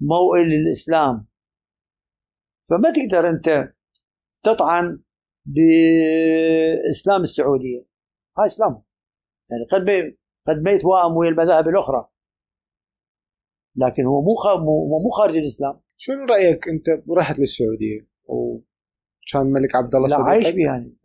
موئل 0.00 0.46
للإسلام. 0.46 1.28
فما 2.70 2.92
تقدر 2.92 3.28
أنت 3.28 3.74
تطعن 4.42 5.02
بإسلام 5.46 7.22
السعودية. 7.22 7.88
هاي 8.38 8.46
إسلام. 8.46 8.82
يعني 9.50 9.64
قد 9.72 10.17
قد 10.48 10.62
ما 10.64 10.70
يتوائم 10.70 11.16
ويا 11.16 11.30
المذاهب 11.30 11.68
الأخرى. 11.68 12.08
لكن 13.76 14.04
هو 14.04 14.22
مو 14.22 14.34
مو 14.64 15.02
مو 15.02 15.10
خارج 15.10 15.36
الإسلام. 15.36 15.80
شنو 15.96 16.24
رأيك 16.24 16.68
أنت 16.68 16.86
رحت 17.16 17.38
للسعودية؟ 17.38 18.08
وكان 18.24 19.42
الملك 19.42 19.74
عبد 19.74 19.94
الله 19.94 20.08
لا؟ 20.08 20.24
عايش 20.24 20.48
بها 20.48 20.64
يعني. 20.64 20.98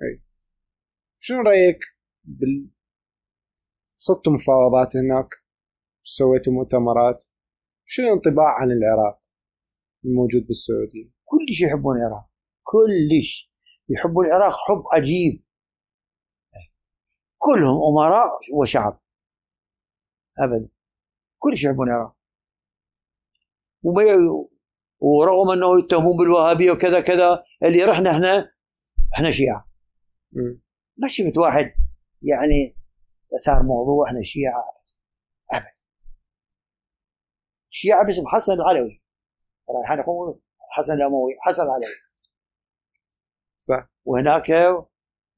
شنو 1.14 1.42
رأيك 1.42 1.80
بال 2.24 2.70
خضتوا 4.08 4.34
مفاوضات 4.34 4.98
هناك؟ 4.98 5.30
سويتوا 6.04 6.54
مؤتمرات. 6.54 7.24
شنو 7.86 8.08
الانطباع 8.08 8.62
عن 8.62 8.72
العراق 8.72 9.22
الموجود 10.06 10.48
بالسعودية؟ 10.48 11.12
كلش 11.26 11.62
يحبون 11.62 11.96
العراق. 11.98 12.30
كلش. 12.64 13.54
يحبون 13.90 14.26
العراق 14.26 14.54
حب 14.54 14.84
عجيب. 14.94 15.44
كلهم 17.38 17.78
أمراء 17.92 18.32
وشعب. 18.54 19.03
ابدا. 20.40 20.70
كلش 21.40 21.64
يحبون 21.64 21.90
العراق 21.90 22.18
وما 23.84 24.04
ورغم 25.00 25.52
أنه 25.52 25.80
يتهمون 25.80 26.18
بالوهابية 26.18 26.72
وكذا 26.72 27.02
كذا 27.02 27.44
اللي 27.64 27.84
رحنا 27.84 28.12
إحنا 28.12 28.52
إحنا 29.16 29.32
شيعة. 29.32 29.72
ما 30.98 31.08
شفت 31.08 31.38
واحد 31.38 31.70
يعني 32.22 32.76
أثار 33.42 33.64
موضوع 33.64 34.08
إحنا 34.08 34.24
شيعة 34.24 34.60
ابدا. 34.60 34.94
ابدا. 35.52 35.80
شيعة 37.70 38.06
باسم 38.06 38.24
حسن 38.28 38.54
العلوي 38.54 39.04
رايحين 39.70 40.00
يقولون 40.00 40.42
حسن 40.70 40.94
الاموي 40.94 41.36
حسن 41.42 41.64
العلوي 41.64 41.96
صح. 43.58 43.90
وهناك 44.06 44.52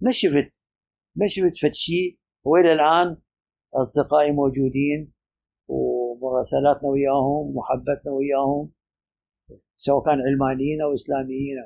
ما 0.01 0.11
شفت 0.11 0.65
ما 1.15 1.27
شفت 1.27 1.57
فد 1.61 1.73
شيء 1.73 2.19
وإلى 2.43 2.73
الآن 2.73 3.21
أصدقائي 3.74 4.32
موجودين 4.32 5.13
ومراسلاتنا 5.68 6.89
وياهم 6.89 7.45
ومحبتنا 7.47 8.11
وياهم 8.18 8.74
سواء 9.78 10.03
كان 10.05 10.20
علمانيين 10.22 10.82
أو 10.82 10.93
إسلاميين. 10.93 11.57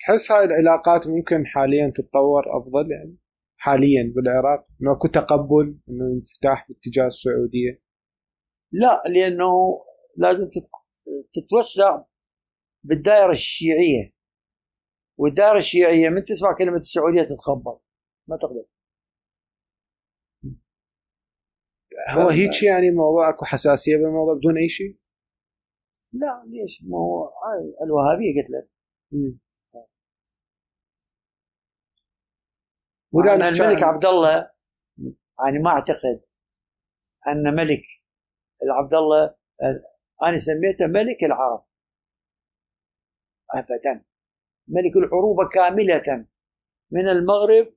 تحس 0.00 0.32
هاي 0.32 0.44
العلاقات 0.44 1.08
ممكن 1.08 1.46
حاليا 1.46 1.92
تتطور 1.94 2.42
أفضل 2.60 2.90
يعني؟ 2.92 3.16
حاليا 3.56 4.12
بالعراق؟ 4.16 4.64
انه 4.82 4.92
اكو 4.92 5.08
تقبل 5.08 5.78
إنه 5.88 6.04
انفتاح 6.16 6.68
باتجاه 6.68 7.06
السعودية؟ 7.06 7.82
لا 8.72 9.02
لأنه 9.14 9.50
لازم 10.16 10.46
تت- 10.46 10.70
تتوسع 11.32 12.02
بالدائرة 12.84 13.30
الشيعية 13.30 14.10
والدائرة 15.18 15.58
الشيعية 15.58 16.08
من 16.08 16.24
تسمع 16.24 16.54
كلمة 16.58 16.76
السعودية 16.76 17.22
تتخبط 17.22 17.84
ما 18.28 18.36
تقبل. 18.36 18.77
هو 22.08 22.28
هيك 22.28 22.62
يعني 22.62 22.88
الموضوع 22.88 23.28
أكو 23.28 23.44
حساسية 23.44 23.96
بالموضوع 23.96 24.34
بدون 24.34 24.58
أي 24.58 24.68
شيء؟ 24.68 24.98
لا 26.14 26.44
ليش؟ 26.46 26.82
ما 26.82 26.98
هو 26.98 27.24
هاي 27.24 27.86
الوهابية 27.86 28.40
قلت 28.40 28.50
لك. 28.50 28.70
الملك 33.48 33.82
عبد 33.82 34.04
الله 34.04 34.50
أنا 35.48 35.60
ما 35.64 35.70
أعتقد 35.70 36.20
أن 37.28 37.54
ملك 37.54 37.82
العبد 38.64 38.94
الله 38.94 39.36
أنا 40.22 40.38
سميته 40.38 40.86
ملك 40.86 41.24
العرب. 41.24 41.64
ابدا. 43.54 44.04
ملك 44.68 44.96
العروبه 44.96 45.48
كاملة 45.48 46.26
من 46.90 47.08
المغرب 47.08 47.74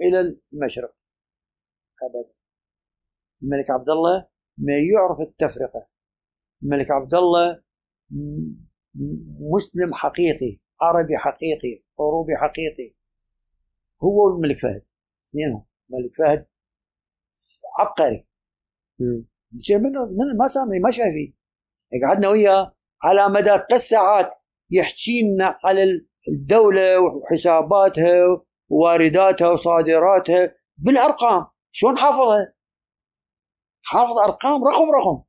إلى 0.00 0.20
المشرق. 0.52 0.96
ابدا. 2.02 2.38
الملك 3.42 3.70
عبد 3.70 3.90
الله 3.90 4.26
ما 4.58 4.72
يعرف 4.72 5.20
التفرقة. 5.20 5.88
الملك 6.62 6.90
عبد 6.90 7.14
الله 7.14 7.62
مسلم 9.54 9.94
حقيقي 9.94 10.58
عربي 10.80 11.18
حقيقي 11.18 11.84
عروبي 12.00 12.36
حقيقي. 12.36 12.94
هو 14.02 14.26
والملك 14.26 14.58
فهد 14.58 14.82
اثنينهم. 15.28 15.66
الملك 15.90 16.14
فهد 16.14 16.46
عبقري. 17.78 18.28
ما 20.38 20.48
سامي 20.48 20.78
ما 20.78 20.90
شايفين 20.90 21.36
قعدنا 22.04 22.28
وياه 22.28 22.76
على 23.02 23.28
مدى 23.28 23.50
ثلاث 23.68 23.80
ساعات 23.80 24.34
يحكي 24.70 25.22
لنا 25.22 25.58
على 25.64 25.84
الدولة 26.28 27.00
وحساباتها 27.00 28.44
ووارداتها 28.68 29.48
وصادراتها 29.48 30.54
بالأرقام. 30.76 31.46
شلون 31.70 31.98
حافظها؟ 31.98 32.54
حافظ 33.90 34.18
أرقام 34.18 34.64
رقم 34.64 34.90
رقم. 34.98 35.24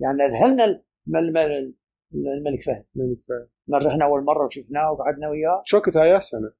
يعني 0.00 0.22
أذهلنا 0.22 0.64
الم- 0.64 1.36
الم- 1.36 1.76
الملك 2.14 2.62
فهد 2.66 2.86
ملك 2.94 3.18
فهد 3.28 3.48
من 3.68 3.86
رحنا 3.86 4.04
أول 4.04 4.24
مرة 4.24 4.44
وشفناه 4.44 4.92
وقعدنا 4.92 5.28
وياه. 5.28 5.62
شو 5.64 5.76
وقت 5.76 5.96
هاي 5.96 6.16
السنة؟ 6.16 6.52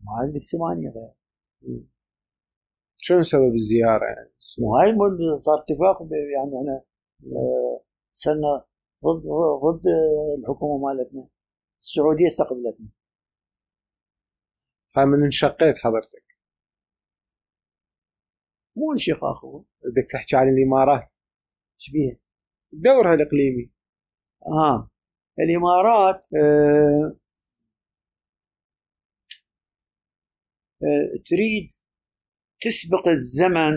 ما 0.00 0.12
هذه 0.18 0.32
بالثمانية 0.32 0.88
غير 0.88 1.14
شنو 2.96 3.22
سبب 3.22 3.54
الزيارة 3.54 4.04
يعني؟ 4.04 4.32
وهاي 4.62 4.88
صار 5.36 5.58
اتفاق 5.62 5.98
يعني 6.34 6.52
إحنا 6.58 6.84
آه، 7.36 7.84
صرنا 8.12 8.64
ضد 9.04 9.22
ضد 9.64 9.86
الحكومة 10.38 10.84
مالتنا. 10.86 11.28
السعودية 11.80 12.26
استقبلتنا. 12.26 12.90
هاي 14.96 15.04
من 15.06 15.24
انشقيت 15.24 15.78
حضرتك. 15.78 16.27
مو 18.78 18.92
انشقاق 18.92 19.44
هو 19.44 19.58
بدك 19.58 20.06
تحكي 20.10 20.36
عن 20.36 20.48
الإمارات؟ 20.48 21.10
إيش 21.78 21.90
بيها؟ 21.90 22.18
دورها 22.72 23.14
الإقليمي. 23.14 23.72
آه. 24.46 24.90
الإمارات 25.38 26.24
آه 26.24 27.10
آه 30.82 31.22
تريد 31.24 31.68
تسبق 32.60 33.08
الزمن 33.08 33.74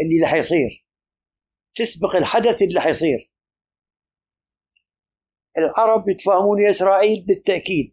اللي 0.00 0.22
راح 0.22 0.34
يصير. 0.34 0.86
تسبق 1.74 2.16
الحدث 2.16 2.62
اللي 2.62 2.74
راح 2.74 2.86
يصير. 2.86 3.32
العرب 5.58 6.08
يتفاهمون 6.08 6.66
إسرائيل 6.70 7.24
بالتأكيد. 7.26 7.92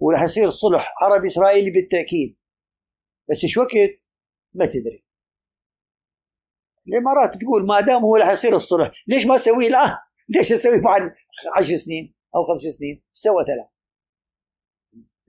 وراح 0.00 0.22
يصير 0.22 0.50
صلح 0.50 0.94
عربي 1.02 1.26
إسرائيلي 1.26 1.70
بالتأكيد. 1.70 2.36
بس 3.30 3.44
إيش 3.44 3.56
وقت 3.58 4.06
ما 4.54 4.66
تدري 4.66 5.06
الإمارات 6.88 7.34
تقول 7.36 7.66
ما 7.66 7.80
دام 7.80 8.02
هو 8.02 8.16
راح 8.16 8.32
يصير 8.32 8.56
الصلح 8.56 8.92
ليش 9.08 9.26
ما 9.26 9.36
تسويه 9.36 9.68
الان؟ 9.68 9.96
ليش 10.28 10.48
تسويه 10.48 10.82
بعد 10.82 11.02
عشر 11.56 11.74
سنين 11.74 12.14
أو 12.36 12.44
خمس 12.46 12.60
سنين؟ 12.60 13.02
سوت 13.12 13.46
الان 13.46 13.68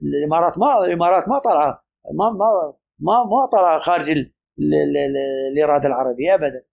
الإمارات 0.02 0.58
ما 0.58 0.84
الإمارات 0.86 1.28
ما 1.28 1.38
طالعه 1.38 1.84
ما 2.14 2.30
ما 2.30 2.74
ما 2.98 3.24
ما 3.24 3.46
طالعه 3.52 3.78
خارج 3.80 4.10
ال- 4.10 4.18
ال- 4.58 4.74
ال- 4.74 4.96
ال- 4.96 5.52
الإرادة 5.58 5.88
العربية 5.88 6.34
ابدا 6.34 6.66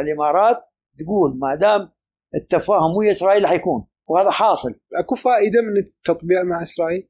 الإمارات 0.00 0.66
تقول 0.98 1.38
ما 1.38 1.54
دام 1.54 1.92
التفاهم 2.34 2.96
ويا 2.96 3.10
إسرائيل 3.10 3.42
راح 3.42 3.52
يكون 3.52 3.86
وهذا 4.08 4.30
حاصل 4.30 4.80
أكو 4.94 5.14
فائدة 5.14 5.62
من 5.62 5.76
التطبيع 5.76 6.42
مع 6.42 6.62
إسرائيل؟ 6.62 7.08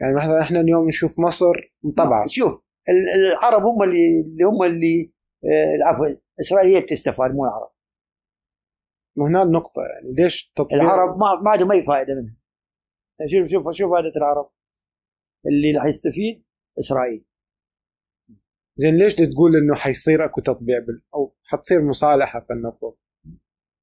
يعني 0.00 0.14
مثلا 0.14 0.40
إحنا 0.42 0.60
اليوم 0.60 0.86
نشوف 0.86 1.20
مصر 1.20 1.52
طبعا 1.96 2.26
شوف 2.28 2.52
ال- 2.88 3.30
العرب 3.32 3.62
هم 3.62 3.82
اللي 3.82 4.20
اللي 4.20 4.44
هم 4.44 4.62
اللي 4.62 5.12
آه، 5.44 5.74
العفو 5.74 6.02
اسرائيل 6.40 6.74
هي 6.74 6.82
تستفاد 6.82 7.30
مو 7.30 7.44
العرب. 7.44 7.70
وهنا 9.16 9.42
النقطه 9.42 9.82
يعني 9.82 10.14
ليش 10.18 10.52
تطبيع 10.56 10.82
العرب 10.82 11.10
ما 11.18 11.42
ما 11.44 11.50
عندهم 11.50 11.72
أي 11.72 11.82
فائدة 11.82 12.14
منها. 12.14 12.36
شوف 13.26 13.46
شوف 13.50 13.70
شوف 13.74 13.90
فائده 13.92 14.12
العرب 14.16 14.50
اللي 15.46 15.72
راح 15.78 15.84
يستفيد 15.86 16.42
إسرائيل. 16.78 17.24
زين 18.76 18.96
ليش 18.96 19.14
تقول 19.14 19.56
إنه 19.56 19.74
حيصير 19.74 20.24
أكو 20.24 20.40
تطبيع 20.40 20.78
بال... 20.78 21.02
أو 21.14 21.36
حتصير 21.44 21.82
مصالحة 21.84 22.40
فلنفرض 22.40 22.94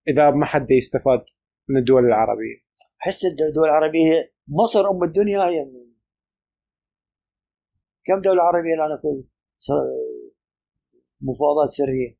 إذا 0.07 0.31
ما 0.31 0.45
حد 0.45 0.71
يستفاد 0.71 1.23
من 1.69 1.77
الدول 1.77 2.05
العربية؟ 2.05 2.55
حس 2.97 3.25
الدول 3.25 3.65
العربية 3.69 4.33
مصر 4.47 4.79
أم 4.79 5.03
الدنيا 5.03 5.39
هي 5.39 5.65
كم 8.05 8.21
دولة 8.21 8.41
عربية 8.41 8.73
الآن 8.73 8.91
اكو 8.91 9.23
مفاوضات 11.21 11.69
سرية. 11.69 12.17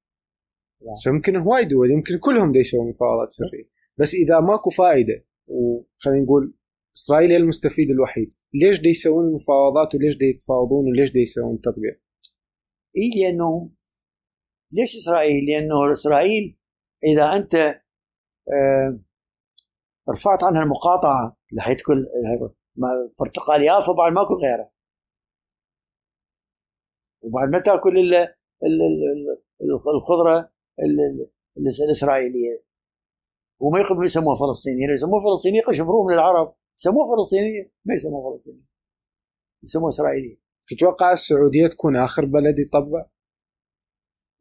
يمكن 1.08 1.36
هواي 1.36 1.66
دول 1.66 1.92
يمكن 1.92 2.18
كلهم 2.20 2.52
دي 2.52 2.60
يسوون 2.60 2.90
مفاوضات 2.90 3.28
سرية. 3.28 3.70
بس 3.98 4.14
إذا 4.14 4.40
ماكو 4.40 4.70
فائده 4.70 5.26
وخلينا 5.48 6.24
نقول 6.24 6.54
إسرائيل 6.98 7.32
هي 7.32 7.38
المستفيد 7.38 7.92
الوحيد 7.92 8.30
ليش 8.54 8.82
دي 8.82 8.90
يسوون 8.90 9.26
المفاوضات 9.26 9.96
وليش 9.96 10.18
دي 10.18 10.26
يتفاوضون 10.26 10.88
وليش 10.88 11.12
دي 11.12 11.20
يسوون 11.20 11.62
تطبيع 11.62 11.92
اي 12.98 13.22
لأنه 13.22 13.70
ليش 14.72 14.96
إسرائيل؟ 14.96 15.46
لأنه 15.46 15.94
إسرائيل 15.94 16.58
إذا 17.04 17.36
أنت 17.36 17.56
آه، 17.56 19.00
رفعت 20.10 20.44
عنها 20.44 20.64
المقاطعة 20.64 21.38
مع 22.78 22.88
البرتقال 22.94 23.64
يافا 23.64 23.94
بعد 23.94 24.12
ماكو 24.14 24.34
غيره. 24.34 24.75
وبعد 27.26 27.50
ما 27.50 27.60
تأكل 27.60 27.98
ال- 27.98 28.16
ال- 28.16 28.82
ال- 28.90 29.06
ال- 29.62 29.96
الخضرة 29.96 30.52
الإسرائيلية. 31.88 32.66
وما 33.60 33.80
يقبلون 33.80 34.06
يسموها 34.06 34.36
فلسطينيه 34.40 34.94
يسموها 34.94 35.24
فلسطينية 35.24 35.60
يقشبروه 35.60 36.08
من 36.08 36.14
العرب 36.14 36.56
يسموها 36.78 37.16
فلسطينية؟ 37.16 37.72
ما 37.86 37.94
يسموها 37.96 38.32
فلسطينية. 38.32 38.68
يسموها 39.64 39.90
إسرائيلية. 39.90 40.38
تتوقع 40.68 41.14
السعودية 41.14 41.68
تكون 41.68 41.96
آخر 41.98 42.26
بلد 42.26 42.60
يطبع؟ 42.60 43.06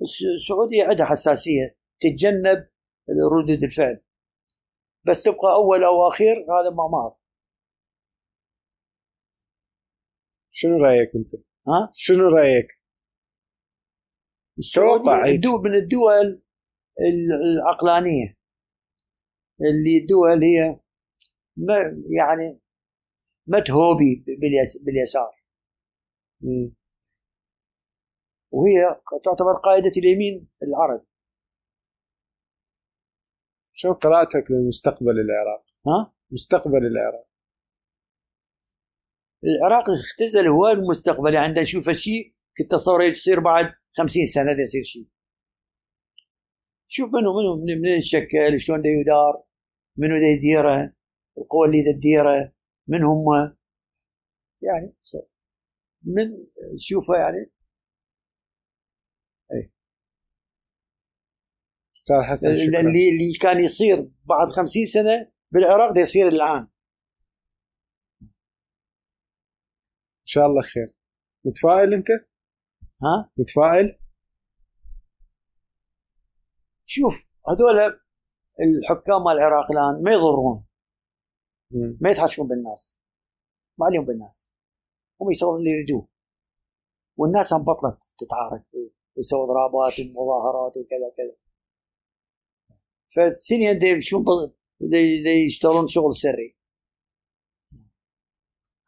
الس- 0.02 0.34
السعودية 0.42 0.84
عندها 0.84 1.06
حساسية 1.06 1.76
تتجنب 2.00 2.68
ردود 3.32 3.62
الفعل. 3.62 4.00
بس 5.06 5.22
تبقى 5.22 5.52
أول 5.54 5.84
أو 5.84 6.08
أخير 6.08 6.34
هذا 6.36 6.70
ما 6.70 6.88
ما 6.92 6.98
أعرف. 6.98 7.14
شنو 10.50 10.76
رأيك 10.84 11.10
أنت؟ 11.16 11.30
ها؟ 11.68 11.90
شنو 11.92 12.28
رأيك؟ 12.28 12.66
توقع. 14.74 15.24
الدول 15.34 15.60
من 15.62 15.74
الدول 15.74 16.42
العقلانية. 17.44 18.36
اللي 19.60 19.98
الدول 20.02 20.44
هي 20.44 20.80
ما 21.56 21.74
يعني 22.18 22.60
ما 23.46 23.60
تهوبي 23.60 24.24
باليس- 24.40 24.82
باليسار. 24.84 25.44
وهي 28.50 29.00
تعتبر 29.24 29.52
قائده 29.64 29.92
اليمين 29.96 30.48
العربي 30.62 31.06
شنو 33.72 33.92
قراءتك 33.92 34.44
للمستقبل 34.50 35.10
العراق 35.20 35.64
ها؟ 35.86 36.14
مستقبل 36.30 36.86
العراق. 36.86 37.28
العراق 39.44 39.84
اختزل 39.90 40.46
هو 40.46 40.68
المستقبل 40.68 41.34
يعني 41.34 41.60
نشوف 41.60 41.90
شيء 41.90 42.32
كنت 42.58 42.72
اتصور 42.74 43.02
يصير 43.02 43.40
بعد 43.40 43.74
خمسين 43.96 44.26
سنة 44.26 44.52
ده 44.52 44.62
يصير 44.62 44.82
شيء 44.82 45.08
شوف 46.88 47.06
منو 47.14 47.38
منو 47.40 47.64
من- 47.64 47.80
منين 47.80 48.00
شكل 48.00 48.60
شلون 48.60 48.82
ده 48.82 48.88
يدار 48.88 49.44
منو 49.96 50.14
ده 50.18 50.26
يديره 50.26 50.94
القوى 51.38 51.66
اللي 51.66 51.82
ده 51.82 51.92
تديره 51.92 52.52
من 52.88 53.02
هم؟ 53.02 53.56
يعني 54.62 54.96
من 56.02 56.36
شوفه 56.78 57.14
يعني. 57.14 57.50
أستاذ 61.96 62.16
حسن 62.30 62.56
شكرا. 62.56 62.80
اللي 62.80 63.08
اللي 63.10 63.32
كان 63.40 63.60
يصير 63.64 63.96
بعد 64.24 64.48
خمسين 64.48 64.86
سنة 64.86 65.30
بالعراق 65.50 65.92
ده 65.92 66.00
يصير 66.00 66.28
الآن. 66.28 66.68
إن 70.24 70.28
شاء 70.28 70.46
الله 70.46 70.62
خير. 70.62 70.94
متفائل 71.44 71.94
أنت؟ 71.94 72.10
ها؟ 73.02 73.30
متفائل؟ 73.36 73.98
شوف 76.86 77.26
هذول 77.48 78.00
الحكام 78.62 79.24
مال 79.24 79.32
العراق 79.32 79.70
الآن 79.70 80.02
ما 80.02 80.12
يضرون. 80.12 80.64
ما 82.00 82.10
يتحاشون 82.10 82.48
بالناس. 82.48 82.98
ما 83.78 83.86
عليهم 83.86 84.04
بالناس. 84.04 84.50
هم 85.20 85.30
يسوون 85.30 85.58
اللي 85.58 85.70
يريدوه. 85.70 86.08
والناس 87.16 87.52
هم 87.52 87.64
بطلت 87.64 88.14
تتعارك 88.18 88.64
ويسووا 89.16 89.46
ضربات 89.46 90.00
ومظاهرات 90.00 90.72
وكذا 90.76 91.08
كذا. 91.16 91.44
فالثنين 93.08 93.78
دي 93.78 93.86
يمشون 93.86 94.24
يشتغلون 95.46 95.86
شغل 95.86 96.14
سري. 96.16 96.56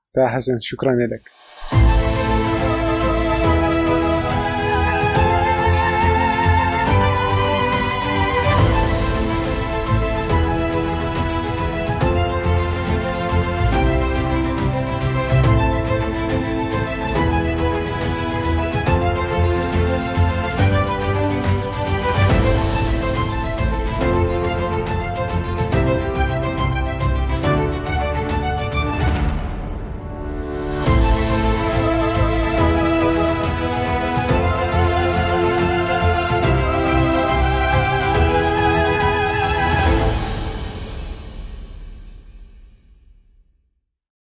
أستاذ 0.06 0.26
حسن 0.26 0.58
شكرا 0.58 0.92
لك. 0.92 1.30